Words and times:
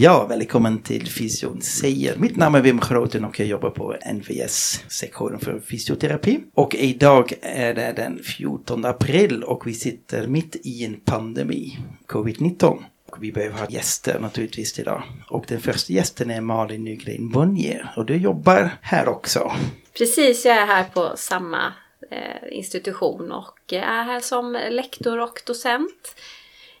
Ja, 0.00 0.26
välkommen 0.26 0.82
till 0.82 1.08
Fysion 1.08 1.62
säger. 1.62 2.16
Mitt 2.16 2.36
namn 2.36 2.54
är 2.54 2.60
Wim 2.60 2.80
Groten 2.88 3.24
och 3.24 3.40
jag 3.40 3.48
jobbar 3.48 3.70
på 3.70 3.96
NVS, 4.12 4.84
sektionen 4.88 5.40
för 5.40 5.60
fysioterapi. 5.60 6.40
Och 6.54 6.74
idag 6.74 7.32
är 7.42 7.74
det 7.74 7.92
den 7.96 8.22
14 8.22 8.84
april 8.84 9.44
och 9.44 9.66
vi 9.66 9.74
sitter 9.74 10.26
mitt 10.26 10.56
i 10.62 10.84
en 10.84 11.00
pandemi, 11.00 11.78
covid-19. 12.06 12.78
Och 13.10 13.22
vi 13.22 13.32
behöver 13.32 13.58
ha 13.58 13.68
gäster 13.68 14.18
naturligtvis 14.20 14.78
idag. 14.78 15.02
Och 15.30 15.44
den 15.48 15.60
första 15.60 15.92
gästen 15.92 16.30
är 16.30 16.40
Malin 16.40 16.84
Nygren 16.84 17.30
Bonnier 17.30 17.92
och 17.96 18.06
du 18.06 18.16
jobbar 18.16 18.70
här 18.82 19.08
också. 19.08 19.52
Precis, 19.98 20.44
jag 20.44 20.56
är 20.56 20.66
här 20.66 20.84
på 20.84 21.12
samma 21.16 21.72
eh, 22.10 22.56
institution 22.56 23.32
och 23.32 23.72
eh, 23.72 23.88
är 23.88 24.04
här 24.04 24.20
som 24.20 24.58
lektor 24.70 25.20
och 25.20 25.42
docent. 25.46 26.14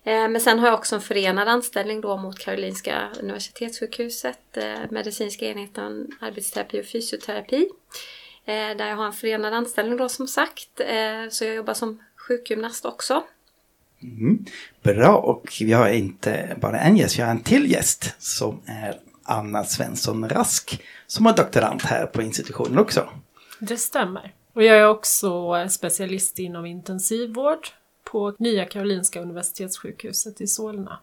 Eh, 0.08 0.28
men 0.28 0.40
sen 0.40 0.58
har 0.58 0.66
jag 0.66 0.74
också 0.74 0.94
en 0.94 1.00
förenad 1.00 1.48
anställning 1.48 2.00
då 2.00 2.16
mot 2.16 2.38
Karolinska 2.38 3.08
Universitetssjukhuset, 3.20 4.56
eh, 4.56 4.90
medicinska 4.90 5.46
enheten 5.46 6.06
arbetsterapi 6.20 6.80
och 6.80 6.86
fysioterapi. 6.86 7.68
Eh, 8.44 8.76
där 8.76 8.88
jag 8.88 8.96
har 8.96 9.06
en 9.06 9.12
förenad 9.12 9.54
anställning 9.54 9.96
då 9.96 10.08
som 10.08 10.28
sagt. 10.28 10.80
Så 11.30 11.44
jag 11.44 11.54
jobbar 11.54 11.74
som 11.74 12.02
sjukgymnast 12.16 12.84
också. 12.84 13.22
Mm. 14.02 14.44
Bra, 14.82 15.16
och 15.16 15.56
vi 15.60 15.72
har 15.72 15.88
inte 15.88 16.56
bara 16.60 16.80
en 16.80 16.96
gäst, 16.96 17.18
vi 17.18 17.22
har 17.22 17.30
en 17.30 17.42
till 17.42 17.70
gäst 17.70 18.14
som 18.18 18.60
är 18.66 19.00
Anna 19.24 19.64
Svensson 19.64 20.28
Rask 20.28 20.82
som 21.06 21.26
är 21.26 21.36
doktorand 21.36 21.82
här 21.82 22.06
på 22.06 22.22
institutionen 22.22 22.78
också. 22.78 23.08
Det 23.58 23.76
stämmer. 23.76 24.34
Och 24.52 24.64
jag 24.64 24.76
är 24.76 24.88
också 24.88 25.54
specialist 25.68 26.38
inom 26.38 26.66
intensivvård 26.66 27.68
på 28.10 28.34
Nya 28.38 28.64
Karolinska 28.64 29.20
Universitetssjukhuset 29.20 30.40
i 30.40 30.46
Solna. 30.46 30.98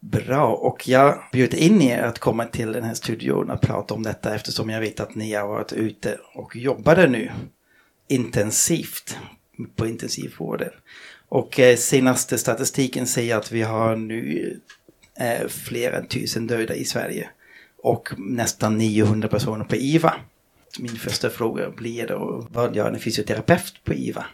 Bra, 0.00 0.54
och 0.54 0.88
jag 0.88 1.22
bjuder 1.32 1.58
in 1.58 1.82
er 1.82 2.02
att 2.02 2.18
komma 2.18 2.44
till 2.44 2.72
den 2.72 2.84
här 2.84 2.94
studion 2.94 3.50
och 3.50 3.60
prata 3.60 3.94
om 3.94 4.02
detta 4.02 4.34
eftersom 4.34 4.70
jag 4.70 4.80
vet 4.80 5.00
att 5.00 5.14
ni 5.14 5.34
har 5.34 5.48
varit 5.48 5.72
ute 5.72 6.18
och 6.34 6.56
jobbade 6.56 7.08
nu 7.08 7.32
intensivt 8.08 9.18
på 9.76 9.86
intensivvården. 9.86 10.70
Och 11.28 11.60
eh, 11.60 11.76
senaste 11.76 12.38
statistiken 12.38 13.06
säger 13.06 13.36
att 13.36 13.52
vi 13.52 13.62
har 13.62 13.96
nu 13.96 14.60
eh, 15.20 15.48
fler 15.48 15.92
än 15.92 16.06
tusen 16.06 16.46
döda 16.46 16.74
i 16.74 16.84
Sverige 16.84 17.28
och 17.82 18.08
nästan 18.16 18.78
900 18.78 19.28
personer 19.28 19.64
på 19.64 19.76
IVA. 19.76 20.14
Min 20.78 20.96
första 20.96 21.30
fråga 21.30 21.70
blir 21.70 22.06
då, 22.06 22.46
vad 22.50 22.76
gör 22.76 22.92
en 22.92 23.00
fysioterapeut 23.00 23.84
på 23.84 23.94
IVA? 23.94 24.26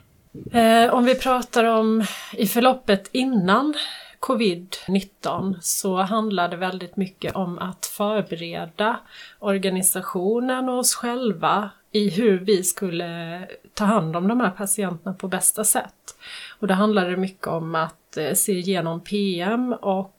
Eh, 0.53 0.95
om 0.95 1.05
vi 1.05 1.15
pratar 1.15 1.65
om 1.65 2.05
i 2.33 2.47
förloppet 2.47 3.09
innan 3.13 3.75
covid-19 4.21 5.57
så 5.61 5.97
handlar 5.97 6.49
det 6.49 6.57
väldigt 6.57 6.97
mycket 6.97 7.37
om 7.37 7.59
att 7.59 7.87
förbereda 7.87 8.97
organisationen 9.39 10.69
och 10.69 10.79
oss 10.79 10.95
själva 10.95 11.71
i 11.93 12.09
hur 12.09 12.39
vi 12.39 12.63
skulle 12.63 13.41
ta 13.75 13.85
hand 13.85 14.17
om 14.17 14.29
de 14.29 14.41
här 14.41 14.51
patienterna 14.51 15.15
på 15.15 15.29
bästa 15.29 15.65
sätt. 15.65 16.17
Och 16.59 16.67
det 16.67 16.75
handlade 16.75 17.17
mycket 17.17 17.47
om 17.47 17.75
att 17.75 18.17
eh, 18.17 18.33
se 18.33 18.53
igenom 18.53 19.01
PM 19.01 19.73
och 19.73 20.14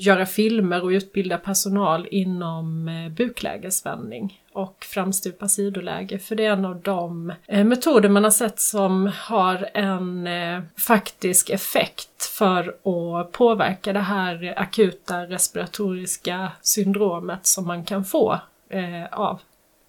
göra 0.00 0.26
filmer 0.26 0.84
och 0.84 0.88
utbilda 0.88 1.38
personal 1.38 2.08
inom 2.10 2.88
eh, 2.88 3.08
buklägesvändning 3.08 4.42
och 4.52 4.84
framstupa 4.84 5.48
sidoläge. 5.48 6.18
För 6.18 6.36
det 6.36 6.44
är 6.44 6.52
en 6.52 6.64
av 6.64 6.80
de 6.80 7.32
eh, 7.46 7.64
metoder 7.64 8.08
man 8.08 8.24
har 8.24 8.30
sett 8.30 8.60
som 8.60 9.12
har 9.14 9.68
en 9.74 10.26
eh, 10.26 10.62
faktisk 10.76 11.50
effekt 11.50 12.24
för 12.24 12.68
att 12.68 13.32
påverka 13.32 13.92
det 13.92 14.00
här 14.00 14.54
akuta 14.56 15.26
respiratoriska 15.26 16.52
syndromet 16.62 17.46
som 17.46 17.66
man 17.66 17.84
kan 17.84 18.04
få 18.04 18.40
eh, 18.68 19.06
av 19.12 19.40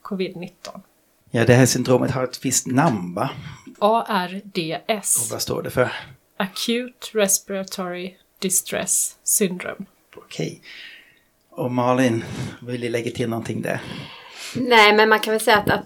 covid-19. 0.03 0.51
Ja, 1.31 1.45
det 1.45 1.53
här 1.53 1.65
syndromet 1.65 2.11
har 2.11 2.23
ett 2.23 2.45
visst 2.45 2.67
namn 2.67 3.13
va? 3.13 3.29
Och 3.79 4.09
ARDS, 4.09 5.31
vad 5.31 5.41
står 5.41 5.63
det 5.63 5.69
för? 5.69 5.91
Acute 6.37 7.07
Respiratory 7.13 8.15
Distress 8.41 9.15
Syndrome. 9.23 9.85
Okej. 10.15 10.61
Och 11.49 11.71
Malin, 11.71 12.23
vill 12.61 12.81
du 12.81 12.89
lägga 12.89 13.11
till 13.11 13.29
någonting 13.29 13.61
där? 13.61 13.81
Nej, 14.55 14.93
men 14.93 15.09
man 15.09 15.19
kan 15.19 15.31
väl 15.31 15.41
säga 15.41 15.57
att, 15.57 15.69
att 15.69 15.85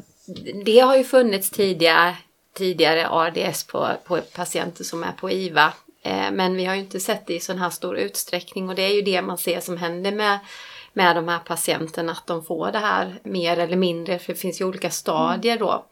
det 0.66 0.80
har 0.80 0.98
ju 0.98 1.04
funnits 1.04 1.50
tidigare, 1.50 2.16
tidigare 2.54 3.08
ARDS 3.08 3.64
på, 3.64 3.90
på 4.06 4.22
patienter 4.36 4.84
som 4.84 5.04
är 5.04 5.12
på 5.12 5.32
IVA. 5.32 5.74
Eh, 6.02 6.32
men 6.32 6.56
vi 6.56 6.66
har 6.66 6.76
ju 6.76 6.82
inte 6.82 7.00
sett 7.00 7.28
det 7.28 7.34
i 7.34 7.40
sån 7.40 7.58
här 7.58 7.70
stor 7.70 7.98
utsträckning 7.98 8.70
och 8.70 8.76
det 8.76 8.82
är 8.82 8.94
ju 8.94 9.02
det 9.02 9.22
man 9.22 9.38
ser 9.38 9.60
som 9.60 9.78
händer 9.78 10.12
med, 10.12 10.40
med 10.94 11.16
de 11.16 11.28
här 11.28 11.40
patienterna, 11.40 12.12
att 12.12 12.28
de 12.28 12.44
får 12.44 12.72
det 12.72 12.80
här 12.80 13.20
mer 13.24 13.58
eller 13.58 13.78
mindre, 13.78 14.20
för 14.20 14.34
det 14.34 14.40
finns 14.40 14.62
ju 14.62 14.66
olika 14.66 14.90
stadier 14.90 15.58
då. 15.58 15.86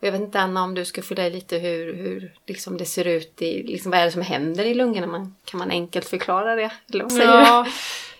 Och 0.00 0.06
jag 0.06 0.12
vet 0.12 0.20
inte 0.20 0.40
Anna 0.40 0.62
om 0.64 0.74
du 0.74 0.84
ska 0.84 1.02
fylla 1.02 1.26
i 1.26 1.30
lite 1.30 1.58
hur, 1.58 1.94
hur 1.94 2.32
liksom 2.46 2.76
det 2.76 2.84
ser 2.84 3.06
ut, 3.06 3.42
i, 3.42 3.62
liksom, 3.62 3.90
vad 3.90 4.00
är 4.00 4.04
det 4.04 4.10
som 4.10 4.22
händer 4.22 4.64
i 4.64 4.74
lungorna? 4.74 5.06
Man, 5.06 5.34
kan 5.44 5.58
man 5.58 5.70
enkelt 5.70 6.08
förklara 6.08 6.54
det? 6.54 6.70
Eller 6.92 7.02
vad 7.02 7.12
säger 7.12 7.26
Ja, 7.28 7.66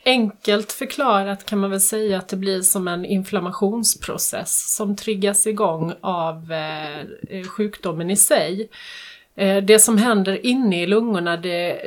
du? 0.04 0.10
enkelt 0.10 0.72
förklarat 0.72 1.47
kan 1.47 1.59
man 1.59 1.70
väl 1.70 1.81
säga 1.81 2.19
att 2.19 2.28
det 2.28 2.36
blir 2.36 2.62
som 2.62 2.88
en 2.88 3.04
inflammationsprocess 3.04 4.76
som 4.76 4.97
triggas 4.97 5.47
igång 5.47 5.92
av 6.00 6.53
eh, 6.53 7.42
sjukdomen 7.48 8.10
i 8.10 8.16
sig. 8.16 8.69
Eh, 9.34 9.65
det 9.65 9.78
som 9.78 9.98
händer 9.98 10.47
inne 10.47 10.82
i 10.82 10.86
lungorna 10.86 11.36
det, 11.36 11.82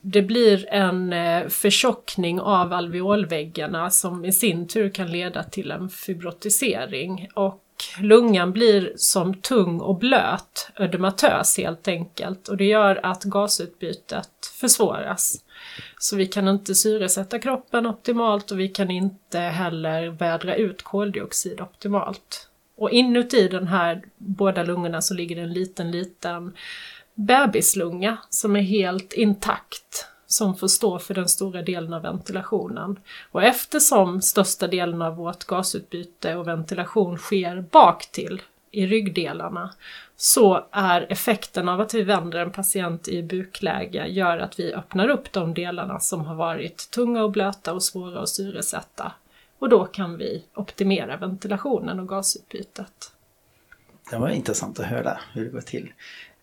det 0.00 0.22
blir 0.22 0.66
en 0.68 1.12
eh, 1.12 1.48
förtjockning 1.48 2.40
av 2.40 2.72
alveolväggarna 2.72 3.90
som 3.90 4.24
i 4.24 4.32
sin 4.32 4.68
tur 4.68 4.90
kan 4.90 5.12
leda 5.12 5.42
till 5.42 5.70
en 5.70 5.88
fibrotisering. 5.88 7.28
Och 7.34 7.63
lungan 8.00 8.52
blir 8.52 8.92
som 8.96 9.34
tung 9.34 9.80
och 9.80 9.98
blöt, 9.98 10.70
ödematös 10.76 11.56
helt 11.58 11.88
enkelt. 11.88 12.48
Och 12.48 12.56
det 12.56 12.64
gör 12.64 13.00
att 13.02 13.24
gasutbytet 13.24 14.52
försvåras. 14.60 15.44
Så 15.98 16.16
vi 16.16 16.26
kan 16.26 16.48
inte 16.48 16.74
syresätta 16.74 17.38
kroppen 17.38 17.86
optimalt 17.86 18.50
och 18.50 18.60
vi 18.60 18.68
kan 18.68 18.90
inte 18.90 19.38
heller 19.38 20.08
vädra 20.08 20.54
ut 20.54 20.82
koldioxid 20.82 21.60
optimalt. 21.60 22.48
Och 22.76 22.90
inuti 22.90 23.48
den 23.48 23.68
här 23.68 24.02
båda 24.16 24.62
lungorna 24.62 25.02
så 25.02 25.14
ligger 25.14 25.36
det 25.36 25.42
en 25.42 25.52
liten, 25.52 25.90
liten 25.90 26.54
bebislunga 27.14 28.16
som 28.30 28.56
är 28.56 28.62
helt 28.62 29.12
intakt 29.12 30.08
som 30.34 30.56
får 30.56 30.68
stå 30.68 30.98
för 30.98 31.14
den 31.14 31.28
stora 31.28 31.62
delen 31.62 31.92
av 31.92 32.02
ventilationen. 32.02 32.98
Och 33.32 33.42
eftersom 33.42 34.22
största 34.22 34.66
delen 34.66 35.02
av 35.02 35.16
vårt 35.16 35.44
gasutbyte 35.44 36.34
och 36.34 36.48
ventilation 36.48 37.18
sker 37.18 37.60
bak 37.70 38.06
till 38.12 38.42
i 38.70 38.86
ryggdelarna 38.86 39.74
så 40.16 40.66
är 40.70 41.12
effekten 41.12 41.68
av 41.68 41.80
att 41.80 41.94
vi 41.94 42.02
vänder 42.02 42.38
en 42.38 42.50
patient 42.50 43.08
i 43.08 43.22
bukläge 43.22 44.06
gör 44.06 44.38
att 44.38 44.58
vi 44.58 44.74
öppnar 44.74 45.08
upp 45.08 45.32
de 45.32 45.54
delarna 45.54 46.00
som 46.00 46.24
har 46.24 46.34
varit 46.34 46.90
tunga 46.90 47.24
och 47.24 47.30
blöta 47.30 47.72
och 47.72 47.82
svåra 47.82 48.20
att 48.20 48.28
syresätta. 48.28 49.12
Och 49.58 49.68
då 49.68 49.84
kan 49.84 50.16
vi 50.16 50.44
optimera 50.54 51.16
ventilationen 51.16 52.00
och 52.00 52.08
gasutbytet. 52.08 53.12
Det 54.10 54.16
var 54.16 54.28
intressant 54.28 54.80
att 54.80 54.86
höra 54.86 55.18
hur 55.32 55.44
det 55.44 55.50
går 55.50 55.60
till. 55.60 55.92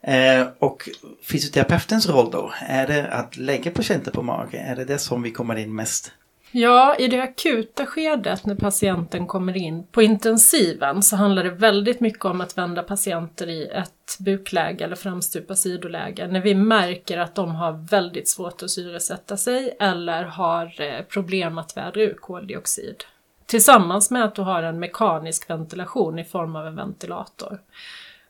Eh, 0.04 0.48
och 0.60 0.90
fysioterapeutens 1.24 2.10
roll 2.10 2.32
då, 2.32 2.54
är 2.60 2.88
det 2.88 3.08
att 3.08 3.38
lägga 3.38 3.72
patienter 3.72 4.12
på 4.12 4.22
mage? 4.22 4.58
Är 4.58 4.76
det 4.76 4.86
det 4.86 4.98
som 4.98 5.22
vi 5.22 5.32
kommer 5.32 5.56
in 5.56 5.76
mest? 5.76 6.12
Ja, 6.54 6.96
i 6.96 7.08
det 7.08 7.22
akuta 7.22 7.86
skedet 7.86 8.46
när 8.46 8.56
patienten 8.56 9.28
kommer 9.28 9.58
in 9.58 9.84
på 9.92 10.02
intensiven 10.02 11.04
så 11.04 11.16
handlar 11.16 11.44
det 11.44 11.50
väldigt 11.50 12.00
mycket 12.00 12.26
om 12.26 12.42
att 12.42 12.58
vända 12.58 12.84
patienter 12.84 13.50
i 13.50 13.68
ett 13.68 14.18
bukläge 14.20 14.84
eller 14.84 14.96
framstupa 14.96 15.56
sidoläge 15.56 16.28
när 16.28 16.42
vi 16.42 16.56
märker 16.56 17.18
att 17.18 17.36
de 17.36 17.56
har 17.56 17.88
väldigt 17.90 18.30
svårt 18.30 18.64
att 18.64 18.70
syresätta 18.70 19.38
sig 19.38 19.78
eller 19.80 20.24
har 20.24 20.82
eh, 20.82 21.02
problem 21.02 21.58
att 21.58 21.78
vädra 21.78 22.02
ur 22.02 22.14
koldioxid. 22.14 23.04
Tillsammans 23.46 24.12
med 24.12 24.24
att 24.24 24.36
du 24.36 24.42
har 24.42 24.64
en 24.64 24.80
mekanisk 24.80 25.50
ventilation 25.50 26.20
i 26.20 26.24
form 26.24 26.56
av 26.56 26.68
en 26.68 26.76
ventilator 26.76 27.60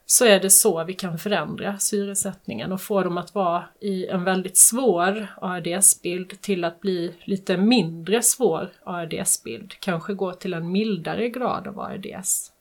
så 0.06 0.25
är 0.25 0.39
det 0.39 0.50
så 0.50 0.83
vi 0.83 0.94
kan 0.94 1.18
förändra 1.18 1.80
syresättningen 1.80 2.71
och 2.71 2.81
få 2.81 3.03
dem 3.03 3.18
att 3.18 3.36
vara 3.36 3.63
i 3.80 4.07
en 4.07 4.24
väldigt 4.24 4.57
svår 4.57 5.27
ARDS-bild 5.42 6.42
till 6.42 6.63
att 6.63 6.81
bli 6.81 7.15
lite 7.24 7.57
mindre 7.57 8.21
svår 8.21 8.69
ARDS-bild, 8.83 9.74
kanske 9.80 10.13
gå 10.13 10.33
till 10.33 10.53
en 10.53 10.71
mildare 10.71 11.30
grad 11.30 11.68
av 11.68 11.80
ARDS. 11.80 12.51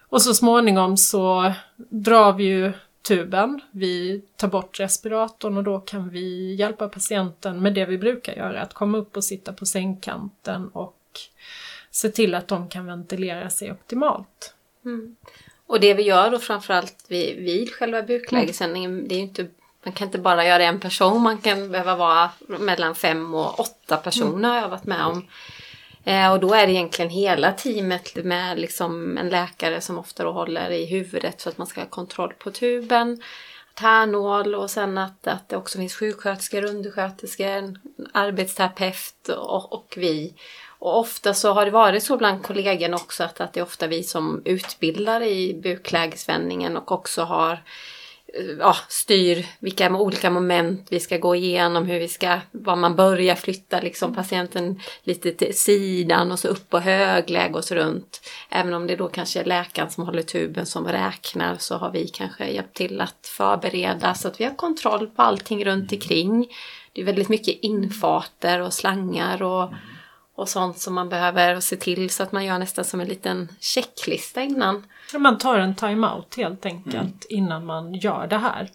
Och 0.00 0.22
så 0.22 0.34
småningom 0.34 0.96
så 0.96 1.52
drar 1.76 2.32
vi 2.32 2.44
ju 2.44 2.72
tuben, 3.02 3.60
vi 3.70 4.22
tar 4.36 4.48
bort 4.48 4.80
respiratorn 4.80 5.56
och 5.56 5.64
då 5.64 5.80
kan 5.80 6.08
vi 6.08 6.54
hjälpa 6.54 6.88
patienten 6.88 7.62
med 7.62 7.74
det 7.74 7.84
vi 7.84 7.98
brukar 7.98 8.36
göra, 8.36 8.62
att 8.62 8.74
komma 8.74 8.98
upp 8.98 9.16
och 9.16 9.24
sitta 9.24 9.52
på 9.52 9.66
sängkanten 9.66 10.68
och 10.68 10.98
se 11.90 12.08
till 12.08 12.34
att 12.34 12.48
de 12.48 12.68
kan 12.68 12.86
ventilera 12.86 13.50
sig 13.50 13.72
optimalt. 13.72 14.54
Mm. 14.84 15.16
Och 15.72 15.80
det 15.80 15.94
vi 15.94 16.02
gör 16.02 16.30
då 16.30 16.38
framförallt 16.38 17.04
vid, 17.08 17.36
vid 17.36 17.72
själva 17.72 18.02
buklägessändningen, 18.02 19.08
det 19.08 19.14
är 19.14 19.18
inte 19.18 19.46
man 19.84 19.92
kan 19.92 20.08
inte 20.08 20.18
bara 20.18 20.46
göra 20.46 20.64
en 20.64 20.80
person, 20.80 21.22
man 21.22 21.38
kan 21.38 21.70
behöva 21.70 21.96
vara 21.96 22.30
mellan 22.46 22.94
fem 22.94 23.34
och 23.34 23.60
åtta 23.60 23.96
personer 23.96 24.48
har 24.48 24.56
jag 24.56 24.68
varit 24.68 24.86
med 24.86 25.06
om. 25.06 25.28
Eh, 26.04 26.32
och 26.32 26.40
då 26.40 26.54
är 26.54 26.66
det 26.66 26.72
egentligen 26.72 27.10
hela 27.10 27.52
teamet 27.52 28.24
med 28.24 28.58
liksom 28.58 29.18
en 29.18 29.28
läkare 29.28 29.80
som 29.80 29.98
ofta 29.98 30.24
då 30.24 30.32
håller 30.32 30.70
i 30.70 30.86
huvudet 30.86 31.42
för 31.42 31.50
att 31.50 31.58
man 31.58 31.66
ska 31.66 31.80
ha 31.80 31.88
kontroll 31.88 32.32
på 32.38 32.50
tuben, 32.50 33.22
tärnål 33.74 34.54
och 34.54 34.70
sen 34.70 34.98
att, 34.98 35.26
att 35.26 35.48
det 35.48 35.56
också 35.56 35.78
finns 35.78 35.94
sjuksköterskor, 35.94 36.64
undersköterskor, 36.64 37.78
arbetsterapeut 38.12 39.28
och, 39.28 39.72
och 39.72 39.94
vi. 39.96 40.34
Och 40.82 40.98
ofta 40.98 41.34
så 41.34 41.52
har 41.52 41.64
det 41.64 41.70
varit 41.70 42.02
så 42.02 42.16
bland 42.16 42.42
kollegorna 42.42 42.96
också 42.96 43.24
att, 43.24 43.40
att 43.40 43.52
det 43.52 43.60
är 43.60 43.64
ofta 43.64 43.86
vi 43.86 44.02
som 44.02 44.42
utbildar 44.44 45.22
i 45.22 45.60
buklägesvändningen 45.62 46.76
och 46.76 46.92
också 46.92 47.22
har 47.22 47.52
eh, 47.52 48.44
ja, 48.58 48.76
styr 48.88 49.46
vilka 49.58 49.96
olika 49.96 50.30
moment 50.30 50.86
vi 50.90 51.00
ska 51.00 51.18
gå 51.18 51.34
igenom, 51.34 51.86
hur 51.86 51.98
vi 51.98 52.08
ska, 52.08 52.38
var 52.50 52.76
man 52.76 52.96
börjar 52.96 53.34
flytta 53.34 53.80
liksom 53.80 54.14
patienten 54.14 54.80
lite 55.02 55.32
till 55.32 55.58
sidan 55.58 56.32
och 56.32 56.38
så 56.38 56.48
upp 56.48 56.70
på 56.70 56.78
högläge 56.78 57.54
och 57.54 57.64
så 57.64 57.74
runt. 57.74 58.20
Även 58.50 58.74
om 58.74 58.86
det 58.86 58.96
då 58.96 59.08
kanske 59.08 59.40
är 59.40 59.44
läkaren 59.44 59.90
som 59.90 60.04
håller 60.04 60.22
tuben 60.22 60.66
som 60.66 60.88
räknar 60.88 61.56
så 61.58 61.76
har 61.76 61.90
vi 61.90 62.08
kanske 62.08 62.46
hjälpt 62.48 62.76
till 62.76 63.00
att 63.00 63.26
förbereda 63.36 64.14
så 64.14 64.28
att 64.28 64.40
vi 64.40 64.44
har 64.44 64.54
kontroll 64.54 65.06
på 65.06 65.22
allting 65.22 65.64
runt 65.64 65.92
omkring. 65.92 66.46
Det 66.92 67.00
är 67.00 67.04
väldigt 67.04 67.28
mycket 67.28 67.58
infarter 67.62 68.60
och 68.60 68.72
slangar 68.72 69.42
och 69.42 69.72
och 70.34 70.48
sånt 70.48 70.78
som 70.78 70.94
man 70.94 71.08
behöver 71.08 71.60
se 71.60 71.76
till 71.76 72.10
så 72.10 72.22
att 72.22 72.32
man 72.32 72.44
gör 72.44 72.58
nästan 72.58 72.84
som 72.84 73.00
en 73.00 73.08
liten 73.08 73.48
checklista 73.60 74.42
innan. 74.42 74.82
Man 75.18 75.38
tar 75.38 75.58
en 75.58 75.74
time-out 75.74 76.36
helt 76.36 76.66
enkelt 76.66 76.94
mm. 76.96 77.18
innan 77.28 77.66
man 77.66 77.94
gör 77.94 78.26
det 78.26 78.38
här. 78.38 78.70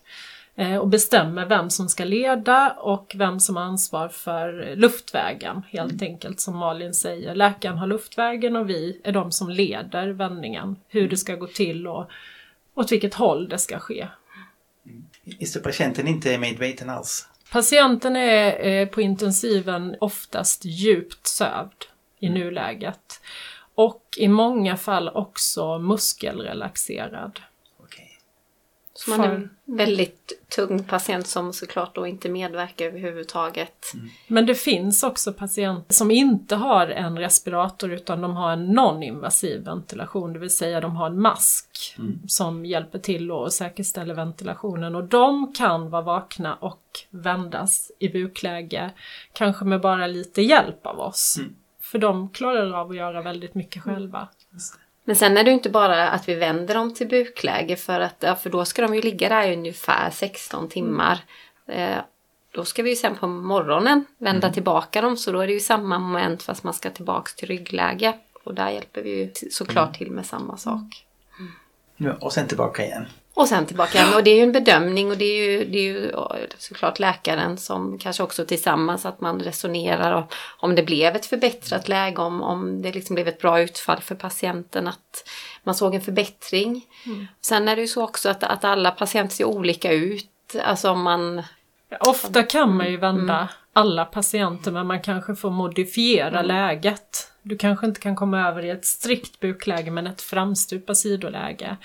Eh, 0.55 0.77
och 0.77 0.87
bestämmer 0.87 1.45
vem 1.45 1.69
som 1.69 1.89
ska 1.89 2.03
leda 2.03 2.69
och 2.69 3.13
vem 3.15 3.39
som 3.39 3.55
har 3.55 3.63
ansvar 3.63 4.09
för 4.09 4.75
luftvägen 4.75 5.63
helt 5.69 6.01
mm. 6.01 6.11
enkelt 6.11 6.39
som 6.39 6.57
Malin 6.57 6.93
säger. 6.93 7.35
Läkaren 7.35 7.77
har 7.77 7.87
luftvägen 7.87 8.55
och 8.55 8.69
vi 8.69 9.01
är 9.03 9.11
de 9.11 9.31
som 9.31 9.49
leder 9.49 10.07
vändningen. 10.07 10.75
Hur 10.87 11.09
det 11.09 11.17
ska 11.17 11.35
gå 11.35 11.47
till 11.47 11.87
och 11.87 12.09
åt 12.73 12.91
vilket 12.91 13.13
håll 13.13 13.49
det 13.49 13.57
ska 13.57 13.79
ske. 13.79 14.07
Just 15.23 15.53
det, 15.53 15.59
patienten 15.59 16.07
inte 16.07 16.33
är 16.33 16.37
medveten 16.37 16.89
alls? 16.89 17.27
Patienten 17.51 18.15
är 18.15 18.67
eh, 18.67 18.87
på 18.87 19.01
intensiven 19.01 19.95
oftast 19.99 20.65
djupt 20.65 21.27
sövd 21.27 21.85
i 22.19 22.27
mm. 22.27 22.39
nuläget. 22.39 23.21
Och 23.75 24.03
i 24.17 24.27
många 24.27 24.77
fall 24.77 25.09
också 25.09 25.79
muskelrelaxerad. 25.79 27.39
Så 28.99 29.11
man 29.11 29.21
är 29.21 29.29
en 29.29 29.49
väldigt 29.65 30.33
tung 30.55 30.83
patient 30.83 31.27
som 31.27 31.53
såklart 31.53 31.95
då 31.95 32.07
inte 32.07 32.29
medverkar 32.29 32.85
överhuvudtaget. 32.85 33.93
Mm. 33.93 34.09
Men 34.27 34.45
det 34.45 34.55
finns 34.55 35.03
också 35.03 35.33
patienter 35.33 35.93
som 35.93 36.11
inte 36.11 36.55
har 36.55 36.87
en 36.87 37.19
respirator 37.19 37.93
utan 37.93 38.21
de 38.21 38.35
har 38.35 38.51
en 38.51 38.75
non-invasiv 38.75 39.63
ventilation, 39.63 40.33
det 40.33 40.39
vill 40.39 40.55
säga 40.55 40.81
de 40.81 40.95
har 40.95 41.07
en 41.07 41.21
mask 41.21 41.95
mm. 41.97 42.19
som 42.27 42.65
hjälper 42.65 42.99
till 42.99 43.31
och 43.31 43.53
säkerställer 43.53 44.13
ventilationen 44.13 44.95
och 44.95 45.03
de 45.03 45.53
kan 45.53 45.89
vara 45.89 46.01
vakna 46.01 46.55
och 46.55 46.83
vändas 47.09 47.91
i 47.99 48.09
bukläge, 48.09 48.91
kanske 49.33 49.65
med 49.65 49.81
bara 49.81 50.07
lite 50.07 50.41
hjälp 50.41 50.85
av 50.85 50.99
oss. 50.99 51.35
Mm. 51.39 51.55
För 51.81 51.99
de 51.99 52.29
klarar 52.29 52.73
av 52.73 52.89
att 52.89 52.95
göra 52.95 53.21
väldigt 53.21 53.55
mycket 53.55 53.83
själva. 53.83 54.27
Men 55.07 55.15
sen 55.15 55.37
är 55.37 55.43
det 55.43 55.51
inte 55.51 55.69
bara 55.69 56.09
att 56.09 56.29
vi 56.29 56.35
vänder 56.35 56.75
dem 56.75 56.93
till 56.93 57.07
bukläge 57.07 57.75
för 57.75 57.99
att 57.99 58.41
för 58.41 58.49
då 58.49 58.65
ska 58.65 58.81
de 58.81 58.95
ju 58.95 59.01
ligga 59.01 59.29
där 59.29 59.47
i 59.47 59.53
ungefär 59.53 60.09
16 60.09 60.69
timmar. 60.69 61.19
Eh, 61.67 61.97
då 62.51 62.65
ska 62.65 62.83
vi 62.83 62.89
ju 62.89 62.95
sen 62.95 63.15
på 63.15 63.27
morgonen 63.27 64.05
vända 64.17 64.47
mm. 64.47 64.53
tillbaka 64.53 65.01
dem 65.01 65.17
så 65.17 65.31
då 65.31 65.39
är 65.39 65.47
det 65.47 65.53
ju 65.53 65.59
samma 65.59 65.99
moment 65.99 66.43
fast 66.43 66.63
man 66.63 66.73
ska 66.73 66.89
tillbaks 66.89 67.35
till 67.35 67.47
ryggläge. 67.47 68.13
Och 68.43 68.53
där 68.53 68.69
hjälper 68.69 69.01
vi 69.01 69.09
ju 69.09 69.31
såklart 69.51 69.87
mm. 69.87 69.97
till 69.97 70.11
med 70.11 70.25
samma 70.25 70.57
sak. 70.57 71.05
Mm. 71.39 71.51
Ja, 71.97 72.13
och 72.21 72.33
sen 72.33 72.47
tillbaka 72.47 72.85
igen. 72.85 73.05
Och 73.37 73.47
sen 73.47 73.65
tillbaka. 73.65 74.15
Och 74.15 74.23
det 74.23 74.31
är 74.31 74.35
ju 74.35 74.43
en 74.43 74.51
bedömning 74.51 75.11
och 75.11 75.17
det 75.17 75.25
är 75.25 75.51
ju, 75.51 75.65
det 75.65 75.77
är 75.77 75.83
ju 75.83 76.11
såklart 76.57 76.99
läkaren 76.99 77.57
som 77.57 77.97
kanske 77.99 78.23
också 78.23 78.45
tillsammans 78.45 79.05
att 79.05 79.21
man 79.21 79.39
resonerar 79.39 80.27
om 80.59 80.75
det 80.75 80.83
blev 80.83 81.15
ett 81.15 81.25
förbättrat 81.25 81.87
läge, 81.87 82.21
om, 82.21 82.43
om 82.43 82.81
det 82.81 82.91
liksom 82.91 83.13
blev 83.13 83.27
ett 83.27 83.39
bra 83.39 83.61
utfall 83.61 84.01
för 84.01 84.15
patienten, 84.15 84.87
att 84.87 85.29
man 85.63 85.75
såg 85.75 85.95
en 85.95 86.01
förbättring. 86.01 86.85
Mm. 87.05 87.27
Sen 87.41 87.67
är 87.67 87.75
det 87.75 87.81
ju 87.81 87.87
så 87.87 88.03
också 88.03 88.29
att, 88.29 88.43
att 88.43 88.63
alla 88.63 88.91
patienter 88.91 89.35
ser 89.35 89.45
olika 89.45 89.91
ut. 89.91 90.55
Alltså 90.63 90.89
om 90.89 91.01
man... 91.01 91.43
Ofta 91.99 92.43
kan 92.43 92.77
man 92.77 92.91
ju 92.91 92.97
vända 92.97 93.35
mm. 93.35 93.47
alla 93.73 94.05
patienter 94.05 94.71
men 94.71 94.87
man 94.87 95.01
kanske 95.01 95.35
får 95.35 95.49
modifiera 95.49 96.39
mm. 96.39 96.45
läget. 96.45 97.31
Du 97.47 97.57
kanske 97.57 97.85
inte 97.85 97.99
kan 97.99 98.15
komma 98.15 98.47
över 98.47 98.65
i 98.65 98.69
ett 98.69 98.85
strikt 98.85 99.39
bukläge 99.39 99.91
men 99.91 100.07
ett 100.07 100.21
framstupa 100.21 100.95
sidoläge. 100.95 101.77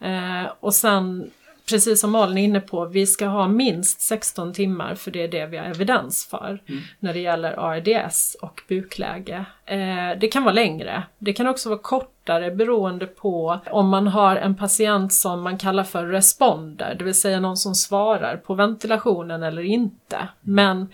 Eh, 0.00 0.52
och 0.60 0.74
sen, 0.74 1.30
precis 1.70 2.00
som 2.00 2.10
Malin 2.10 2.38
är 2.38 2.42
inne 2.42 2.60
på, 2.60 2.84
vi 2.84 3.06
ska 3.06 3.26
ha 3.26 3.48
minst 3.48 4.00
16 4.00 4.52
timmar 4.52 4.94
för 4.94 5.10
det 5.10 5.22
är 5.22 5.28
det 5.28 5.46
vi 5.46 5.56
har 5.56 5.64
evidens 5.64 6.26
för 6.26 6.62
mm. 6.66 6.82
när 6.98 7.14
det 7.14 7.20
gäller 7.20 7.52
ARDS 7.58 8.36
och 8.42 8.62
bukläge. 8.68 9.44
Eh, 9.64 10.18
det 10.20 10.28
kan 10.32 10.44
vara 10.44 10.54
längre, 10.54 11.02
det 11.18 11.32
kan 11.32 11.46
också 11.46 11.68
vara 11.68 11.78
kortare 11.78 12.50
beroende 12.50 13.06
på 13.06 13.60
om 13.70 13.88
man 13.88 14.06
har 14.06 14.36
en 14.36 14.56
patient 14.56 15.12
som 15.12 15.42
man 15.42 15.58
kallar 15.58 15.84
för 15.84 16.06
responder, 16.06 16.94
det 16.98 17.04
vill 17.04 17.20
säga 17.20 17.40
någon 17.40 17.56
som 17.56 17.74
svarar 17.74 18.36
på 18.36 18.54
ventilationen 18.54 19.42
eller 19.42 19.62
inte. 19.62 20.16
Mm. 20.16 20.28
Men 20.42 20.88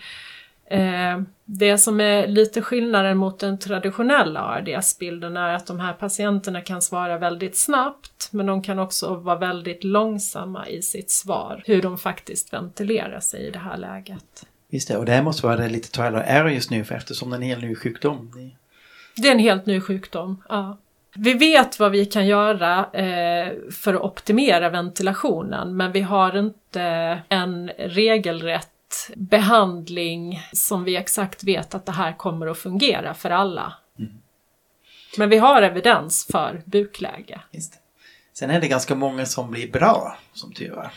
det 1.45 1.77
som 1.77 1.99
är 1.99 2.27
lite 2.27 2.61
skillnaden 2.61 3.17
mot 3.17 3.39
den 3.39 3.59
traditionella 3.59 4.39
ARDS-bilden 4.39 5.37
är 5.37 5.53
att 5.53 5.67
de 5.67 5.79
här 5.79 5.93
patienterna 5.93 6.61
kan 6.61 6.81
svara 6.81 7.17
väldigt 7.17 7.57
snabbt 7.57 8.29
men 8.31 8.45
de 8.45 8.63
kan 8.63 8.79
också 8.79 9.15
vara 9.15 9.39
väldigt 9.39 9.83
långsamma 9.83 10.67
i 10.67 10.81
sitt 10.81 11.11
svar, 11.11 11.63
hur 11.65 11.81
de 11.81 11.97
faktiskt 11.97 12.53
ventilerar 12.53 13.19
sig 13.19 13.47
i 13.47 13.51
det 13.51 13.59
här 13.59 13.77
läget. 13.77 14.45
Visst 14.69 14.87
det, 14.87 14.97
och 14.97 15.05
det 15.05 15.11
här 15.11 15.23
måste 15.23 15.45
vara 15.45 15.67
lite 15.67 15.91
trial 15.91 16.15
error 16.15 16.51
just 16.51 16.71
nu 16.71 16.83
för 16.83 16.95
eftersom 16.95 17.29
det 17.29 17.35
är 17.35 17.37
en 17.37 17.43
helt 17.43 17.63
ny 17.63 17.75
sjukdom. 17.75 18.31
Det 19.15 19.27
är 19.27 19.31
en 19.31 19.39
helt 19.39 19.65
ny 19.65 19.81
sjukdom, 19.81 20.43
ja. 20.49 20.77
Vi 21.17 21.33
vet 21.33 21.79
vad 21.79 21.91
vi 21.91 22.05
kan 22.05 22.27
göra 22.27 22.85
eh, 22.93 23.53
för 23.71 23.93
att 23.93 24.01
optimera 24.01 24.69
ventilationen 24.69 25.77
men 25.77 25.91
vi 25.91 26.01
har 26.01 26.37
inte 26.37 26.81
en 27.29 27.71
regelrätt 27.77 28.69
behandling 29.15 30.41
som 30.53 30.83
vi 30.83 30.95
exakt 30.95 31.43
vet 31.43 31.75
att 31.75 31.85
det 31.85 31.91
här 31.91 32.17
kommer 32.17 32.47
att 32.47 32.57
fungera 32.57 33.13
för 33.13 33.29
alla. 33.29 33.73
Mm. 33.99 34.11
Men 35.17 35.29
vi 35.29 35.37
har 35.37 35.61
evidens 35.61 36.27
för 36.31 36.61
bukläge. 36.65 37.41
Sen 38.33 38.49
är 38.49 38.61
det 38.61 38.67
ganska 38.67 38.95
många 38.95 39.25
som 39.25 39.51
blir 39.51 39.71
bra, 39.71 40.17
som 40.33 40.53
tur 40.53 40.77
är. 40.77 40.91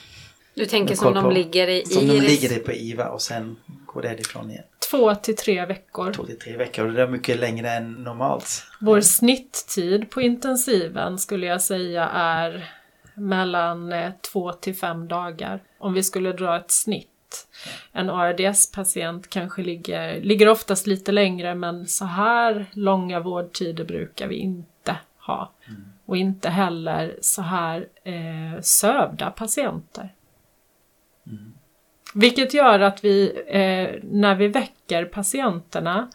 Du 0.54 0.66
tänker 0.66 0.94
som 0.94 1.14
de 1.14 1.30
ligger 1.30 1.68
i 1.68 1.86
Som 1.86 2.06
de 2.06 2.20
ligger 2.20 2.58
på 2.58 2.72
IVA 2.72 3.08
och 3.08 3.22
sen 3.22 3.56
går 3.86 4.02
därifrån 4.02 4.50
igen. 4.50 4.64
Två 4.90 5.14
till 5.14 5.36
tre 5.36 5.66
veckor. 5.66 6.12
Två 6.12 6.24
till 6.24 6.38
tre 6.38 6.56
veckor 6.56 6.86
och 6.86 6.92
det 6.92 7.02
är 7.02 7.08
mycket 7.08 7.38
längre 7.38 7.70
än 7.70 7.92
normalt. 7.92 8.64
Vår 8.80 9.00
snitttid 9.00 10.10
på 10.10 10.22
intensiven 10.22 11.18
skulle 11.18 11.46
jag 11.46 11.62
säga 11.62 12.08
är 12.08 12.70
mellan 13.14 13.92
eh, 13.92 14.10
två 14.32 14.52
till 14.52 14.74
fem 14.76 15.08
dagar. 15.08 15.62
Om 15.78 15.94
vi 15.94 16.02
skulle 16.02 16.32
dra 16.32 16.56
ett 16.56 16.70
snitt 16.70 17.08
en 17.92 18.10
ARDS-patient 18.10 19.30
kanske 19.30 19.62
ligger, 19.62 20.20
ligger 20.20 20.48
oftast 20.48 20.86
lite 20.86 21.12
längre 21.12 21.54
men 21.54 21.86
så 21.86 22.04
här 22.04 22.66
långa 22.72 23.20
vårdtider 23.20 23.84
brukar 23.84 24.26
vi 24.26 24.36
inte 24.36 24.96
ha. 25.18 25.52
Mm. 25.68 25.84
Och 26.06 26.16
inte 26.16 26.48
heller 26.48 27.16
så 27.20 27.42
här 27.42 27.86
eh, 28.04 28.60
sövda 28.60 29.30
patienter. 29.30 30.14
Mm. 31.26 31.52
Vilket 32.14 32.54
gör 32.54 32.80
att 32.80 33.04
vi, 33.04 33.42
eh, 33.46 34.10
när 34.10 34.34
vi 34.34 34.48
väcker 34.48 35.04
patienterna 35.04 36.10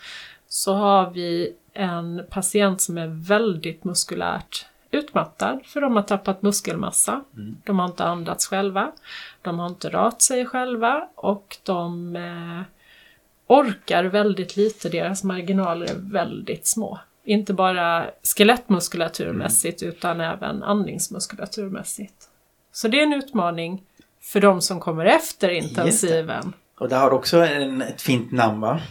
så 0.48 0.74
har 0.74 1.12
vi 1.12 1.54
en 1.74 2.26
patient 2.30 2.82
som 2.82 2.98
är 2.98 3.08
väldigt 3.08 3.84
muskulärt 3.84 4.66
utmattad 4.92 5.60
för 5.66 5.82
de 5.82 5.96
har 5.96 6.04
tappat 6.04 6.42
muskelmassa. 6.42 7.24
De 7.64 7.80
har 7.80 7.86
inte 7.86 8.04
andats 8.04 8.48
själva. 8.48 8.92
De 9.44 9.60
har 9.60 9.68
inte 9.68 9.90
rört 9.90 10.22
sig 10.22 10.46
själva 10.46 11.08
och 11.16 11.58
de 11.64 12.16
eh, 12.16 12.62
orkar 13.48 14.04
väldigt 14.04 14.56
lite. 14.56 14.90
Deras 14.90 15.24
marginaler 15.24 15.86
är 15.86 15.96
väldigt 15.96 16.68
små. 16.68 17.00
Inte 17.24 17.54
bara 17.54 18.06
skelettmuskulaturmässigt 18.24 19.84
utan 19.84 20.22
även 20.22 20.64
andningsmuskulaturmässigt. 20.64 22.14
Så 22.72 22.88
det 22.88 23.00
är 23.00 23.04
en 23.04 23.14
utmaning 23.14 23.84
för 24.22 24.42
de 24.42 24.62
som 24.62 24.80
kommer 24.80 25.06
efter 25.06 25.50
intensiven. 25.50 26.54
Och 26.80 26.90
det 26.90 26.96
har 26.96 27.12
också 27.12 27.38
en, 27.38 27.82
ett 27.82 28.02
fint 28.02 28.32
namn 28.32 28.62
va? 28.62 28.82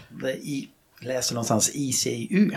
I, 0.43 0.69
läser 1.01 1.35
någonstans 1.35 1.71
ICU. 1.75 2.51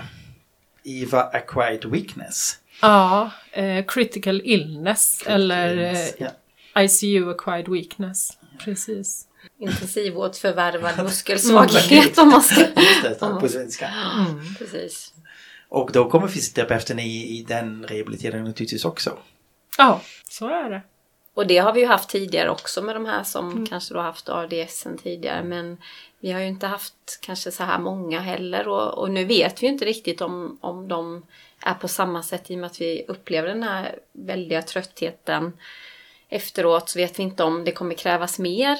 IVA 0.83 1.23
Acquired 1.23 1.85
Weakness. 1.85 2.59
Ja, 2.81 3.31
eh, 3.51 3.85
critical 3.85 4.41
illness 4.43 5.23
eller 5.27 5.77
eh, 5.77 5.99
Ja. 6.17 6.27
ICU 6.79 7.29
acquired 7.29 7.67
weakness. 7.67 8.38
Precis. 8.60 9.27
Intensivvårdsförvärvad 9.60 10.98
muskelsvaghet 11.03 12.17
om 12.17 12.29
man 12.29 12.41
ska... 12.41 12.60
Just 12.75 13.20
det, 13.20 13.38
på 13.41 13.50
svenska. 13.50 13.89
Precis. 14.58 15.13
Och 15.70 15.91
då 15.94 16.10
kommer 16.10 16.27
fysioterapeuten 16.27 17.00
i, 17.00 17.39
i 17.39 17.46
den 17.48 17.84
rehabiliteringen 17.88 18.46
naturligtvis 18.46 18.86
också. 18.86 19.17
Ja, 19.77 20.01
så 20.29 20.48
är 20.48 20.70
det. 20.70 20.82
Och 21.34 21.48
det 21.48 21.58
har 21.58 21.74
vi 21.74 21.79
ju 21.79 21.86
haft 21.86 22.10
tidigare 22.10 22.50
också 22.50 22.82
med 22.82 22.96
de 22.96 23.05
här 23.05 23.24
som 23.24 23.65
kanske 23.65 23.94
då 23.94 24.00
haft 24.00 24.29
ARDS 24.29 24.77
sen 24.77 24.98
tidigare. 24.98 25.44
Men 25.44 25.77
vi 26.20 26.32
har 26.32 26.39
ju 26.39 26.48
inte 26.48 26.67
haft 26.67 27.20
kanske 27.22 27.51
så 27.51 27.63
här 27.63 27.79
många 27.79 28.20
heller. 28.20 28.67
Och, 28.67 28.98
och 28.98 29.12
nu 29.12 29.25
vet 29.25 29.63
vi 29.63 29.67
ju 29.67 29.74
inte 29.74 29.86
riktigt 29.86 30.22
om, 30.22 30.58
om 30.62 30.88
de 30.88 31.25
är 31.60 31.74
på 31.74 31.88
samma 31.88 32.24
sätt 32.24 32.51
i 32.51 32.55
och 32.55 32.60
med 32.60 32.67
att 32.67 32.82
vi 32.82 33.05
upplever 33.08 33.48
den 33.48 33.63
här 33.63 34.00
väldiga 34.12 34.62
tröttheten. 34.62 35.53
Efteråt 36.29 36.89
så 36.89 37.00
vet 37.00 37.20
vi 37.20 37.24
inte 37.24 37.44
om 37.44 37.63
det 37.63 37.72
kommer 37.72 37.96
krävas 37.96 38.39
mer. 38.39 38.79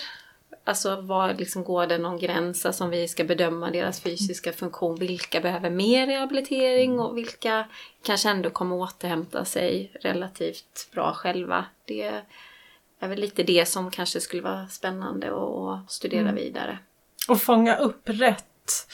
Alltså 0.64 1.02
var 1.02 1.34
liksom 1.34 1.64
går 1.64 1.88
det 1.88 1.98
någon 1.98 2.20
gräns 2.20 2.78
som 2.78 2.90
vi 2.90 3.08
ska 3.08 3.24
bedöma 3.24 3.72
deras 3.72 4.02
fysiska 4.02 4.54
funktion. 4.54 4.96
Vilka 4.96 5.42
behöver 5.42 5.70
mer 5.70 6.08
rehabilitering 6.08 7.00
och 7.00 7.18
vilka 7.18 7.66
kanske 8.04 8.30
ändå 8.30 8.50
kommer 8.50 8.76
återhämta 8.76 9.46
sig 9.46 9.92
relativt 10.02 10.90
bra 10.92 11.14
själva. 11.14 11.66
Det 11.86 12.22
är 13.00 13.08
väl 13.08 13.20
lite 13.20 13.44
det 13.44 13.66
som 13.66 13.92
kanske 13.92 14.22
skulle 14.22 14.42
vara 14.42 14.68
spännande 14.68 15.28
att 15.28 15.92
studera 15.92 16.32
vidare. 16.32 16.80
Och 17.30 17.42
fånga 17.42 17.78
upp 17.78 18.10
rätt. 18.10 18.88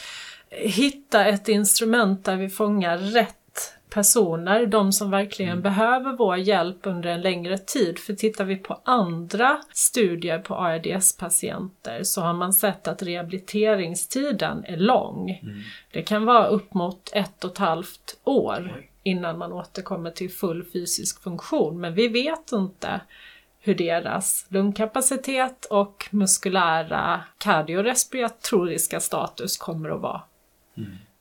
Hitta 0.50 1.25
ett 1.25 1.48
instrument 1.48 2.25
där 2.25 2.36
vi 2.36 2.50
fångar 2.50 2.98
rätt 2.98 3.40
personer, 3.89 4.65
de 4.65 4.91
som 4.91 5.11
verkligen 5.11 5.61
behöver 5.61 6.13
vår 6.17 6.37
hjälp 6.37 6.77
under 6.83 7.09
en 7.09 7.21
längre 7.21 7.57
tid. 7.57 7.99
För 7.99 8.13
tittar 8.13 8.45
vi 8.45 8.55
på 8.55 8.81
andra 8.83 9.61
studier 9.73 10.39
på 10.39 10.55
ARDS-patienter 10.55 12.03
så 12.03 12.21
har 12.21 12.33
man 12.33 12.53
sett 12.53 12.87
att 12.87 13.03
rehabiliteringstiden 13.03 14.65
är 14.65 14.77
lång. 14.77 15.41
Det 15.91 16.01
kan 16.01 16.25
vara 16.25 16.47
upp 16.47 16.73
mot 16.73 17.09
ett 17.13 17.43
och 17.43 17.51
ett 17.51 17.57
halvt 17.57 18.19
år 18.23 18.85
innan 19.03 19.37
man 19.37 19.53
återkommer 19.53 20.11
till 20.11 20.31
full 20.31 20.63
fysisk 20.63 21.23
funktion. 21.23 21.79
Men 21.79 21.93
vi 21.93 22.07
vet 22.07 22.51
inte 22.51 23.01
hur 23.59 23.75
deras 23.75 24.45
lungkapacitet 24.49 25.65
och 25.65 26.07
muskulära 26.11 27.21
kardiorespiratoriska 27.37 28.99
status 28.99 29.57
kommer 29.57 29.89
att 29.89 30.01
vara. 30.01 30.21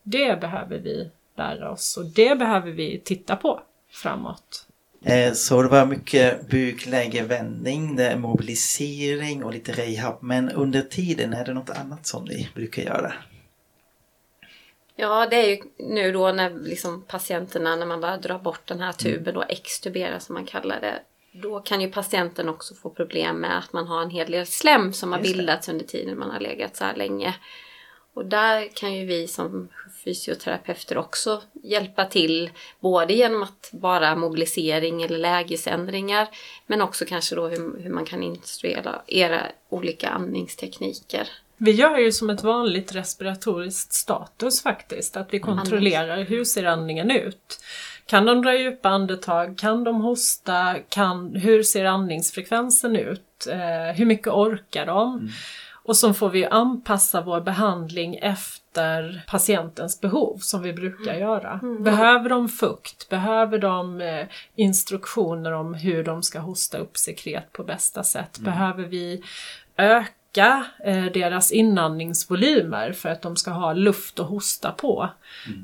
Det 0.02 0.40
behöver 0.40 0.78
vi 0.78 1.10
lära 1.36 1.70
oss 1.70 1.96
och 1.96 2.04
det 2.06 2.38
behöver 2.38 2.70
vi 2.70 3.00
titta 3.04 3.36
på 3.36 3.60
framåt. 3.90 4.66
Eh, 5.04 5.32
Så 5.32 5.62
det 5.62 5.68
var 5.68 5.86
mycket 5.86 6.48
buklägevändning, 6.48 7.96
det 7.96 8.04
är 8.06 8.16
mobilisering 8.16 9.44
och 9.44 9.52
lite 9.52 9.72
rehab. 9.72 10.18
Men 10.20 10.48
under 10.50 10.82
tiden 10.82 11.32
är 11.32 11.44
det 11.44 11.54
något 11.54 11.70
annat 11.70 12.06
som 12.06 12.24
ni 12.24 12.48
brukar 12.54 12.82
göra? 12.82 13.12
Ja, 14.96 15.26
det 15.30 15.36
är 15.36 15.48
ju 15.48 15.58
nu 15.78 16.12
då 16.12 16.32
när 16.32 16.50
liksom 16.50 17.02
patienterna, 17.02 17.76
när 17.76 17.86
man 17.86 18.00
bara 18.00 18.16
drar 18.16 18.38
bort 18.38 18.66
den 18.66 18.80
här 18.80 18.92
tuben 18.92 19.36
och 19.36 19.50
extubera 19.50 20.20
som 20.20 20.34
man 20.34 20.46
kallar 20.46 20.80
det. 20.80 21.02
Då 21.32 21.60
kan 21.60 21.80
ju 21.80 21.90
patienten 21.90 22.48
också 22.48 22.74
få 22.74 22.90
problem 22.90 23.40
med 23.40 23.58
att 23.58 23.72
man 23.72 23.86
har 23.86 24.02
en 24.02 24.10
hel 24.10 24.30
del 24.30 24.46
slem 24.46 24.92
som 24.92 25.12
har 25.12 25.18
Just 25.18 25.30
det. 25.32 25.36
bildats 25.36 25.68
under 25.68 25.84
tiden 25.84 26.18
man 26.18 26.30
har 26.30 26.40
legat 26.40 26.76
så 26.76 26.84
här 26.84 26.96
länge. 26.96 27.34
Och 28.14 28.26
där 28.26 28.68
kan 28.74 28.94
ju 28.94 29.04
vi 29.06 29.28
som 29.28 29.68
fysioterapeuter 30.04 30.98
också 30.98 31.42
hjälpa 31.62 32.04
till. 32.04 32.50
Både 32.80 33.12
genom 33.12 33.42
att 33.42 33.70
bara 33.72 34.16
mobilisering 34.16 35.02
eller 35.02 35.18
lägesändringar. 35.18 36.28
Men 36.66 36.82
också 36.82 37.04
kanske 37.04 37.34
då 37.34 37.48
hur, 37.48 37.82
hur 37.82 37.90
man 37.90 38.04
kan 38.04 38.22
instruera 38.22 39.02
era 39.06 39.46
olika 39.68 40.08
andningstekniker. 40.08 41.28
Vi 41.56 41.70
gör 41.70 41.98
ju 41.98 42.12
som 42.12 42.30
ett 42.30 42.42
vanligt 42.42 42.94
respiratoriskt 42.94 43.92
status 43.92 44.62
faktiskt, 44.62 45.16
att 45.16 45.34
vi 45.34 45.40
kontrollerar 45.40 46.22
hur 46.22 46.44
ser 46.44 46.64
andningen 46.64 47.10
ut. 47.10 47.60
Kan 48.06 48.26
de 48.26 48.42
dra 48.42 48.58
djupa 48.58 48.88
andetag? 48.88 49.58
Kan 49.58 49.84
de 49.84 50.00
hosta? 50.00 50.76
Kan, 50.88 51.34
hur 51.36 51.62
ser 51.62 51.84
andningsfrekvensen 51.84 52.96
ut? 52.96 53.46
Eh, 53.50 53.96
hur 53.96 54.06
mycket 54.06 54.28
orkar 54.28 54.86
de? 54.86 55.30
Och 55.82 55.96
så 55.96 56.12
får 56.12 56.30
vi 56.30 56.46
anpassa 56.46 57.20
vår 57.20 57.40
behandling 57.40 58.16
efter 58.16 59.24
patientens 59.26 60.00
behov 60.00 60.38
som 60.38 60.62
vi 60.62 60.72
brukar 60.72 61.14
göra. 61.14 61.60
Behöver 61.80 62.28
de 62.28 62.48
fukt? 62.48 63.08
Behöver 63.08 63.58
de 63.58 64.00
eh, 64.00 64.26
instruktioner 64.54 65.52
om 65.52 65.74
hur 65.74 66.04
de 66.04 66.22
ska 66.22 66.38
hosta 66.38 66.78
upp 66.78 66.96
sekret 66.96 67.52
på 67.52 67.64
bästa 67.64 68.02
sätt? 68.02 68.38
Behöver 68.38 68.84
vi 68.84 69.22
öka 69.76 70.66
eh, 70.84 71.04
deras 71.04 71.52
inandningsvolymer 71.52 72.92
för 72.92 73.08
att 73.08 73.22
de 73.22 73.36
ska 73.36 73.50
ha 73.50 73.72
luft 73.72 74.20
att 74.20 74.26
hosta 74.26 74.72
på? 74.72 75.08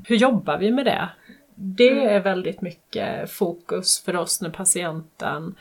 Hur 0.05 0.15
jobbar 0.15 0.57
vi 0.57 0.71
med 0.71 0.85
det? 0.85 1.09
Det 1.55 2.05
är 2.05 2.19
väldigt 2.19 2.61
mycket 2.61 3.31
fokus 3.31 4.03
för 4.03 4.15
oss 4.15 4.41
när 4.41 4.49
patienten 4.49 5.55